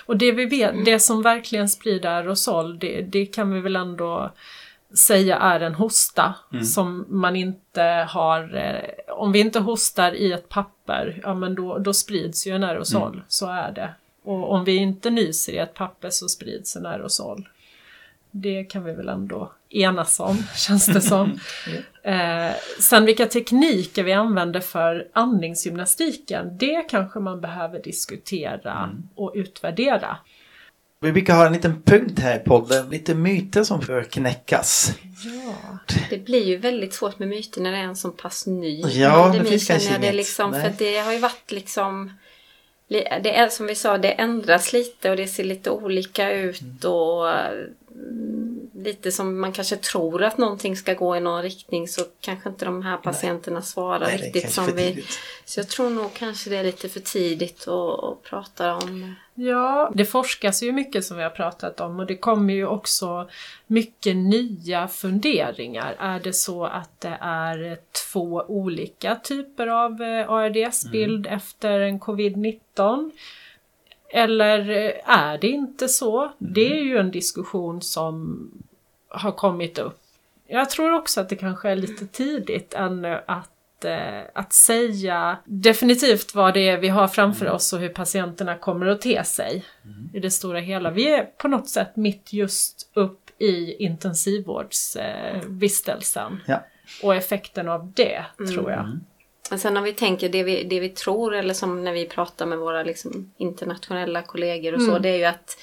Och 0.06 0.16
det 0.16 0.32
vi 0.32 0.44
vet, 0.46 0.84
det 0.84 1.00
som 1.00 1.22
verkligen 1.22 1.68
sprider 1.68 2.08
aerosol, 2.10 2.78
det, 2.78 3.02
det 3.02 3.26
kan 3.26 3.52
vi 3.52 3.60
väl 3.60 3.76
ändå 3.76 4.32
säga 4.98 5.36
är 5.38 5.60
en 5.60 5.74
hosta 5.74 6.34
som 6.64 7.06
man 7.08 7.36
inte 7.36 8.06
har, 8.08 8.56
eh, 8.56 9.14
om 9.14 9.32
vi 9.32 9.40
inte 9.40 9.60
hostar 9.60 10.12
i 10.12 10.32
ett 10.32 10.48
papper, 10.48 11.20
ja 11.22 11.34
men 11.34 11.54
då, 11.54 11.78
då 11.78 11.92
sprids 11.92 12.46
ju 12.46 12.52
en 12.52 12.64
aerosol, 12.64 13.22
så 13.28 13.46
är 13.46 13.72
det. 13.72 13.94
Och 14.24 14.52
om 14.52 14.64
vi 14.64 14.76
inte 14.76 15.10
nyser 15.10 15.52
i 15.52 15.58
ett 15.58 15.74
papper 15.74 16.10
så 16.10 16.28
sprids 16.28 16.76
en 16.76 16.86
aerosol. 16.86 17.48
Det 18.30 18.64
kan 18.64 18.84
vi 18.84 18.92
väl 18.92 19.08
ändå 19.08 19.52
enas 19.70 20.20
om, 20.20 20.42
känns 20.56 20.86
det 20.86 21.00
som. 21.00 21.38
eh, 22.02 22.52
sen 22.80 23.04
vilka 23.04 23.26
tekniker 23.26 24.02
vi 24.02 24.12
använder 24.12 24.60
för 24.60 25.08
andningsgymnastiken, 25.12 26.58
det 26.58 26.88
kanske 26.90 27.18
man 27.20 27.40
behöver 27.40 27.82
diskutera 27.82 28.90
och 29.14 29.32
utvärdera. 29.34 30.16
Vi 31.04 31.12
brukar 31.12 31.34
ha 31.34 31.46
en 31.46 31.52
liten 31.52 31.82
punkt 31.82 32.18
här 32.18 32.36
i 32.36 32.38
podden, 32.38 32.90
lite 32.90 33.14
myter 33.14 33.64
som 33.64 33.80
bör 33.80 34.02
knäckas. 34.02 34.92
Ja. 35.24 35.78
Det 36.10 36.18
blir 36.18 36.44
ju 36.44 36.56
väldigt 36.56 36.94
svårt 36.94 37.18
med 37.18 37.28
myter 37.28 37.60
när 37.60 37.72
det 37.72 37.78
är 37.78 37.82
en 37.82 37.96
så 37.96 38.10
pass 38.10 38.46
ny 38.46 38.80
Ja, 38.80 39.10
pandemi, 39.22 39.44
det 39.44 39.50
finns 39.50 39.66
kanske 39.68 39.90
det 39.90 39.96
inget. 39.96 40.14
liksom, 40.14 40.50
Nej. 40.50 40.62
För 40.62 40.72
det 40.84 40.98
har 40.98 41.12
ju 41.12 41.18
varit 41.18 41.50
liksom 41.52 42.12
li- 42.88 43.08
det 43.22 43.36
är 43.36 43.48
som 43.48 43.66
vi 43.66 43.74
sa, 43.74 43.98
det 43.98 44.12
ändras 44.12 44.72
lite 44.72 45.10
och 45.10 45.16
det 45.16 45.26
ser 45.26 45.44
lite 45.44 45.70
olika 45.70 46.32
ut 46.32 46.60
Mm. 46.62 46.92
och 46.92 47.28
mm, 47.92 48.60
lite 48.74 49.12
som 49.12 49.40
man 49.40 49.52
kanske 49.52 49.76
tror 49.76 50.22
att 50.22 50.38
någonting 50.38 50.76
ska 50.76 50.94
gå 50.94 51.16
i 51.16 51.20
någon 51.20 51.42
riktning 51.42 51.88
så 51.88 52.02
kanske 52.20 52.48
inte 52.48 52.64
de 52.64 52.82
här 52.82 52.96
patienterna 52.96 53.62
svarar 53.62 54.00
Nej, 54.00 54.16
det 54.18 54.22
är 54.22 54.32
riktigt 54.32 54.52
som 54.52 54.66
vi... 54.76 55.04
Så 55.44 55.60
jag 55.60 55.68
tror 55.68 55.90
nog 55.90 56.14
kanske 56.14 56.50
det 56.50 56.56
är 56.56 56.64
lite 56.64 56.88
för 56.88 57.00
tidigt 57.00 57.68
att, 57.68 58.04
att 58.04 58.22
prata 58.22 58.74
om 58.74 59.14
Ja, 59.34 59.92
det 59.94 60.04
forskas 60.04 60.62
ju 60.62 60.72
mycket 60.72 61.04
som 61.04 61.16
vi 61.16 61.22
har 61.22 61.30
pratat 61.30 61.80
om 61.80 61.98
och 61.98 62.06
det 62.06 62.16
kommer 62.16 62.54
ju 62.54 62.66
också 62.66 63.28
mycket 63.66 64.16
nya 64.16 64.88
funderingar. 64.88 65.96
Är 65.98 66.20
det 66.20 66.32
så 66.32 66.64
att 66.64 67.00
det 67.00 67.18
är 67.20 67.78
två 68.12 68.44
olika 68.48 69.16
typer 69.16 69.66
av 69.66 70.02
eh, 70.02 70.30
ARDS-bild 70.30 71.26
efter 71.26 71.80
en 71.80 72.00
covid-19? 72.00 73.10
Eller 74.10 74.70
eh, 74.70 75.10
är 75.10 75.38
det 75.38 75.48
inte 75.48 75.88
så? 75.88 76.32
Det 76.38 76.78
är 76.78 76.82
ju 76.82 76.98
en 76.98 77.10
diskussion 77.10 77.82
som 77.82 78.50
har 79.08 79.32
kommit 79.32 79.78
upp. 79.78 80.00
Jag 80.46 80.70
tror 80.70 80.94
också 80.94 81.20
att 81.20 81.28
det 81.28 81.36
kanske 81.36 81.70
är 81.70 81.76
lite 81.76 82.06
tidigt 82.06 82.74
ännu 82.74 83.20
att, 83.26 83.50
eh, 83.84 84.22
att 84.34 84.52
säga 84.52 85.38
definitivt 85.44 86.34
vad 86.34 86.54
det 86.54 86.68
är 86.68 86.78
vi 86.78 86.88
har 86.88 87.08
framför 87.08 87.50
oss 87.50 87.72
och 87.72 87.78
hur 87.78 87.88
patienterna 87.88 88.58
kommer 88.58 88.86
att 88.86 89.00
te 89.00 89.24
sig 89.24 89.64
i 90.12 90.20
det 90.20 90.30
stora 90.30 90.60
hela. 90.60 90.90
Vi 90.90 91.08
är 91.08 91.24
på 91.24 91.48
något 91.48 91.68
sätt 91.68 91.96
mitt 91.96 92.32
just 92.32 92.90
upp 92.94 93.30
i 93.38 93.84
intensivvårdsvistelsen 93.84 96.32
eh. 96.32 96.38
Ja. 96.46 96.64
och 97.02 97.14
effekten 97.14 97.68
av 97.68 97.92
det, 97.92 98.24
tror 98.54 98.70
jag. 98.70 98.98
Men 99.50 99.58
sen 99.58 99.76
om 99.76 99.84
vi 99.84 99.92
tänker 99.92 100.28
det 100.28 100.42
vi, 100.42 100.64
det 100.64 100.80
vi 100.80 100.88
tror 100.88 101.34
eller 101.34 101.54
som 101.54 101.84
när 101.84 101.92
vi 101.92 102.06
pratar 102.06 102.46
med 102.46 102.58
våra 102.58 102.82
liksom, 102.82 103.32
internationella 103.36 104.22
kollegor 104.22 104.74
och 104.74 104.82
så 104.82 104.98
det 104.98 105.08
är 105.08 105.16
ju 105.16 105.24
att 105.24 105.56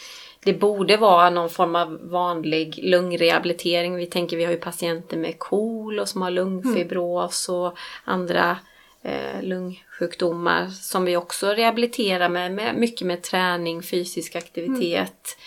det 0.43 0.53
borde 0.53 0.97
vara 0.97 1.29
någon 1.29 1.49
form 1.49 1.75
av 1.75 1.99
vanlig 2.01 2.79
lungrehabilitering. 2.83 3.95
Vi 3.95 4.05
tänker 4.05 4.37
vi 4.37 4.45
har 4.45 4.51
ju 4.51 4.57
patienter 4.57 5.17
med 5.17 5.39
KOL 5.39 5.99
och 5.99 6.09
som 6.09 6.21
har 6.21 6.31
lungfibros 6.31 7.49
och 7.49 7.77
andra 8.03 8.57
eh, 9.01 9.41
lungsjukdomar 9.41 10.67
som 10.67 11.05
vi 11.05 11.17
också 11.17 11.47
rehabiliterar 11.47 12.29
med, 12.29 12.51
med 12.51 12.75
mycket 12.75 13.07
med 13.07 13.21
träning, 13.21 13.83
fysisk 13.83 14.35
aktivitet. 14.35 15.37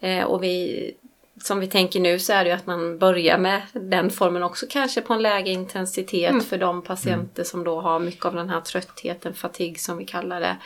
Eh, 0.00 0.24
och 0.24 0.42
vi, 0.42 0.94
som 1.42 1.60
vi 1.60 1.66
tänker 1.66 2.00
nu 2.00 2.18
så 2.18 2.32
är 2.32 2.44
det 2.44 2.50
ju 2.50 2.56
att 2.56 2.66
man 2.66 2.98
börjar 2.98 3.38
med 3.38 3.62
den 3.72 4.10
formen 4.10 4.42
också 4.42 4.66
kanske 4.70 5.00
på 5.00 5.14
en 5.14 5.22
lägre 5.22 5.50
intensitet 5.50 6.44
för 6.44 6.58
de 6.58 6.82
patienter 6.82 7.44
som 7.44 7.64
då 7.64 7.80
har 7.80 7.98
mycket 7.98 8.24
av 8.24 8.34
den 8.34 8.50
här 8.50 8.60
tröttheten, 8.60 9.34
fatig 9.34 9.80
som 9.80 9.98
vi 9.98 10.04
kallar 10.04 10.40
det. 10.40 10.56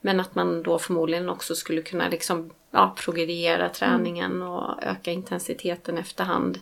Men 0.00 0.20
att 0.20 0.34
man 0.34 0.62
då 0.62 0.78
förmodligen 0.78 1.28
också 1.28 1.54
skulle 1.54 1.82
kunna 1.82 2.08
liksom, 2.08 2.50
ja, 2.70 2.94
progrediera 3.04 3.68
träningen 3.68 4.42
och 4.42 4.82
öka 4.82 5.10
intensiteten 5.12 5.98
efterhand. 5.98 6.58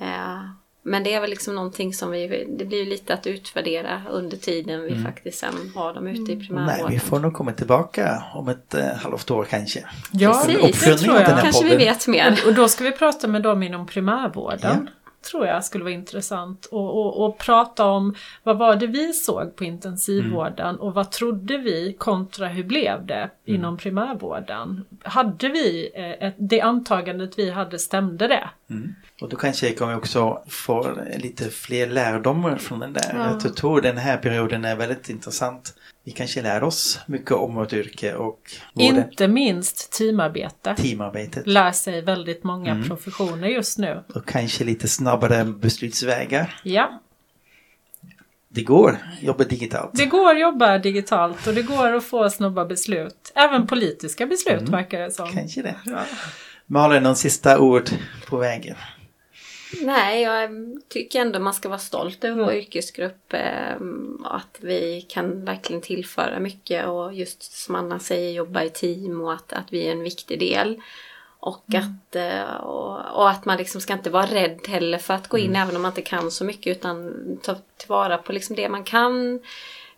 Eh, 0.00 0.40
men 0.82 1.04
det 1.04 1.14
är 1.14 1.20
väl 1.20 1.30
liksom 1.30 1.54
någonting 1.54 1.94
som 1.94 2.10
vi, 2.10 2.46
det 2.58 2.64
blir 2.64 2.78
ju 2.78 2.84
lite 2.84 3.14
att 3.14 3.26
utvärdera 3.26 4.02
under 4.10 4.36
tiden 4.36 4.82
vi 4.82 5.02
faktiskt 5.04 5.38
sen 5.38 5.72
har 5.74 5.94
dem 5.94 6.06
ute 6.06 6.32
i 6.32 6.36
Nej, 6.36 6.46
primärvården. 6.46 6.92
vi 6.92 6.98
får 6.98 7.18
nog 7.20 7.32
komma 7.34 7.52
tillbaka 7.52 8.24
om 8.34 8.48
ett 8.48 8.74
eh, 8.74 8.86
halvt 8.86 9.30
år 9.30 9.44
kanske. 9.44 9.84
Ja, 10.12 10.42
Precis, 10.46 10.84
det 10.84 10.98
tror 10.98 11.16
jag. 11.16 11.26
Kanske 11.26 11.64
vi 11.64 11.70
podden. 11.70 11.78
vet 11.78 12.06
mer. 12.06 12.38
Och 12.46 12.54
då 12.54 12.68
ska 12.68 12.84
vi 12.84 12.92
prata 12.92 13.28
med 13.28 13.42
dem 13.42 13.62
inom 13.62 13.86
primärvården. 13.86 14.90
Tror 15.30 15.46
jag 15.46 15.64
skulle 15.64 15.84
vara 15.84 15.94
intressant. 15.94 16.66
Och, 16.66 17.00
och, 17.00 17.24
och 17.24 17.38
prata 17.38 17.86
om 17.86 18.14
vad 18.42 18.58
var 18.58 18.76
det 18.76 18.86
vi 18.86 19.12
såg 19.12 19.56
på 19.56 19.64
intensivvården 19.64 20.76
och 20.76 20.94
vad 20.94 21.10
trodde 21.10 21.58
vi 21.58 21.96
kontra 21.98 22.48
hur 22.48 22.64
blev 22.64 23.06
det 23.06 23.30
inom 23.44 23.76
primärvården. 23.76 24.84
Hade 25.02 25.48
vi 25.48 25.90
eh, 25.94 26.28
ett, 26.28 26.34
det 26.38 26.60
antagandet 26.60 27.38
vi 27.38 27.50
hade, 27.50 27.78
stämde 27.78 28.28
det? 28.28 28.48
Och 29.20 29.28
då 29.28 29.36
kanske 29.36 29.72
kommer 29.72 29.92
vi 29.92 29.98
också 29.98 30.42
få 30.48 30.98
lite 31.16 31.50
fler 31.50 31.86
lärdomar 31.86 32.56
från 32.56 32.78
den 32.80 32.92
där. 32.92 33.12
Ja. 33.14 33.38
Jag 33.44 33.56
tror 33.56 33.80
den 33.80 33.96
här 33.98 34.16
perioden 34.16 34.64
är 34.64 34.76
väldigt 34.76 35.08
intressant. 35.08 35.74
Vi 36.04 36.12
kanske 36.12 36.42
lär 36.42 36.62
oss 36.62 37.00
mycket 37.06 37.32
om 37.32 37.54
vårt 37.54 37.72
yrke 37.72 38.14
och 38.14 38.40
vården. 38.74 38.96
Inte 38.96 39.28
minst 39.28 39.92
teamarbete. 39.92 40.74
teamarbetet. 40.78 41.46
Lär 41.46 41.72
sig 41.72 42.02
väldigt 42.02 42.44
många 42.44 42.84
professioner 42.88 43.48
just 43.48 43.78
nu. 43.78 44.04
Och 44.14 44.28
kanske 44.28 44.64
lite 44.64 44.88
snabbare 44.88 45.44
beslutsvägar. 45.44 46.60
Ja, 46.62 47.00
Det 48.48 48.62
går, 48.62 48.98
jobba 49.20 49.44
digitalt. 49.44 49.90
det 49.94 50.06
går 50.06 50.30
att 50.30 50.40
jobba 50.40 50.78
digitalt 50.78 51.46
och 51.46 51.54
det 51.54 51.62
går 51.62 51.92
att 51.94 52.04
få 52.04 52.30
snabba 52.30 52.64
beslut. 52.64 53.32
Även 53.34 53.66
politiska 53.66 54.26
beslut 54.26 54.68
verkar 54.68 55.00
det 55.00 55.10
som. 55.10 55.28
Kanske 55.32 55.62
det. 55.62 55.74
Ja. 55.84 56.00
Malin, 56.70 57.02
någon 57.02 57.16
sista 57.16 57.60
ord 57.60 57.90
på 58.26 58.36
vägen? 58.36 58.76
Nej, 59.82 60.22
jag 60.22 60.50
tycker 60.88 61.20
ändå 61.20 61.38
man 61.38 61.54
ska 61.54 61.68
vara 61.68 61.78
stolt 61.78 62.24
över 62.24 62.44
vår 62.44 62.52
yrkesgrupp. 62.52 63.32
Eh, 63.32 63.76
att 64.24 64.58
vi 64.60 65.06
kan 65.08 65.44
verkligen 65.44 65.82
tillföra 65.82 66.40
mycket 66.40 66.86
och 66.86 67.14
just 67.14 67.42
som 67.42 67.74
Anna 67.74 67.98
säger 67.98 68.32
jobba 68.32 68.62
i 68.62 68.70
team 68.70 69.20
och 69.20 69.32
att, 69.32 69.52
att 69.52 69.72
vi 69.72 69.86
är 69.86 69.92
en 69.92 70.02
viktig 70.02 70.38
del. 70.38 70.80
Och, 71.40 71.64
att, 71.74 72.16
eh, 72.16 72.54
och, 72.54 73.18
och 73.18 73.30
att 73.30 73.44
man 73.44 73.56
liksom 73.56 73.80
ska 73.80 73.92
inte 73.92 74.10
vara 74.10 74.26
rädd 74.26 74.60
heller 74.68 74.98
för 74.98 75.14
att 75.14 75.28
gå 75.28 75.38
in 75.38 75.56
även 75.56 75.76
om 75.76 75.82
man 75.82 75.90
inte 75.90 76.02
kan 76.02 76.30
så 76.30 76.44
mycket 76.44 76.76
utan 76.76 77.12
ta 77.42 77.56
tillvara 77.76 78.18
på 78.18 78.32
liksom 78.32 78.56
det 78.56 78.68
man 78.68 78.84
kan. 78.84 79.40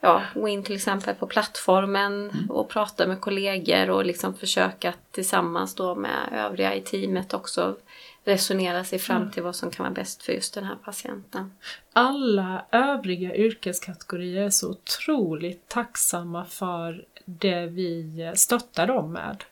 Ja, 0.01 0.23
gå 0.35 0.49
in 0.49 0.63
till 0.63 0.77
exempel 0.77 1.15
på 1.15 1.27
plattformen 1.27 2.47
och 2.49 2.69
prata 2.69 3.07
med 3.07 3.21
kollegor 3.21 3.91
och 3.91 4.05
liksom 4.05 4.35
försöka 4.35 4.89
att 4.89 5.13
tillsammans 5.13 5.75
då 5.75 5.95
med 5.95 6.29
övriga 6.33 6.75
i 6.75 6.81
teamet 6.81 7.35
också 7.35 7.77
resonera 8.25 8.85
sig 8.85 8.99
fram 8.99 9.31
till 9.31 9.43
vad 9.43 9.57
som 9.57 9.71
kan 9.71 9.85
vara 9.85 9.95
bäst 9.95 10.23
för 10.23 10.33
just 10.33 10.55
den 10.55 10.65
här 10.65 10.77
patienten. 10.85 11.53
alla 11.93 12.65
övriga 12.71 13.37
yrkeskategorier 13.37 14.43
är 14.43 14.51
så 14.51 14.71
otroligt 14.71 15.69
tacksamma 15.69 16.45
för 16.45 17.05
det 17.25 17.67
vi 17.67 18.33
stöttar 18.35 18.87
dem 18.87 19.13
med. 19.13 19.45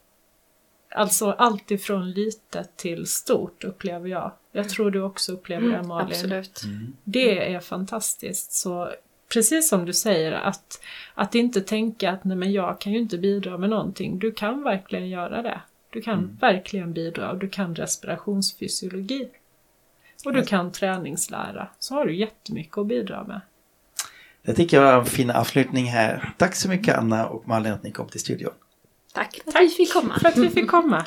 Alltså 0.91 1.31
allt 1.31 1.71
ifrån 1.71 2.11
litet 2.11 2.77
till 2.77 3.07
stort 3.07 3.65
upplever 3.65 4.09
jag. 4.09 4.33
Jag 4.53 4.69
tror 4.69 4.91
du 4.91 5.03
också 5.03 5.33
upplever 5.33 5.69
det 5.69 5.83
Malin. 5.83 6.09
Absolut. 6.09 6.63
Det 7.05 7.55
är 7.55 7.61
fantastiskt. 7.61 8.53
Så 8.53 8.93
precis 9.33 9.69
som 9.69 9.85
du 9.85 9.93
säger, 9.93 10.33
att, 10.33 10.81
att 11.15 11.35
inte 11.35 11.61
tänka 11.61 12.11
att 12.11 12.25
nej 12.25 12.37
men 12.37 12.53
jag 12.53 12.81
kan 12.81 12.93
ju 12.93 12.99
inte 12.99 13.19
bidra 13.19 13.59
med 13.59 13.71
någonting. 13.71 14.19
Du 14.19 14.33
kan 14.33 14.63
verkligen 14.63 15.09
göra 15.09 15.43
det. 15.43 15.61
Du 15.91 16.01
kan 16.03 16.39
verkligen 16.41 16.93
bidra 16.93 17.31
och 17.31 17.39
du 17.39 17.49
kan 17.49 17.75
respirationsfysiologi. 17.75 19.29
Och 20.25 20.33
du 20.33 20.43
kan 20.43 20.73
träningslära. 20.73 21.69
Så 21.79 21.95
har 21.95 22.07
du 22.07 22.17
jättemycket 22.17 22.79
att 22.79 22.87
bidra 22.87 23.25
med. 23.25 23.41
Jag 24.43 24.57
tycker 24.57 24.77
jag 24.77 24.85
var 24.85 24.99
en 24.99 25.07
fin 25.07 25.31
avslutning 25.31 25.87
här. 25.87 26.33
Tack 26.37 26.55
så 26.55 26.69
mycket 26.69 26.99
Anna 26.99 27.27
och 27.27 27.49
Malin 27.49 27.73
att 27.73 27.83
ni 27.83 27.91
kom 27.91 28.09
till 28.09 28.21
studion. 28.21 28.53
Tack 29.15 29.41
för 29.45 29.51
att 29.51 29.65
vi 29.65 29.69
fick 29.69 29.93
komma. 29.93 30.19
För 30.21 30.29
att 30.29 30.37
vi 30.37 30.51
fick 30.51 30.71
komma. 30.71 31.07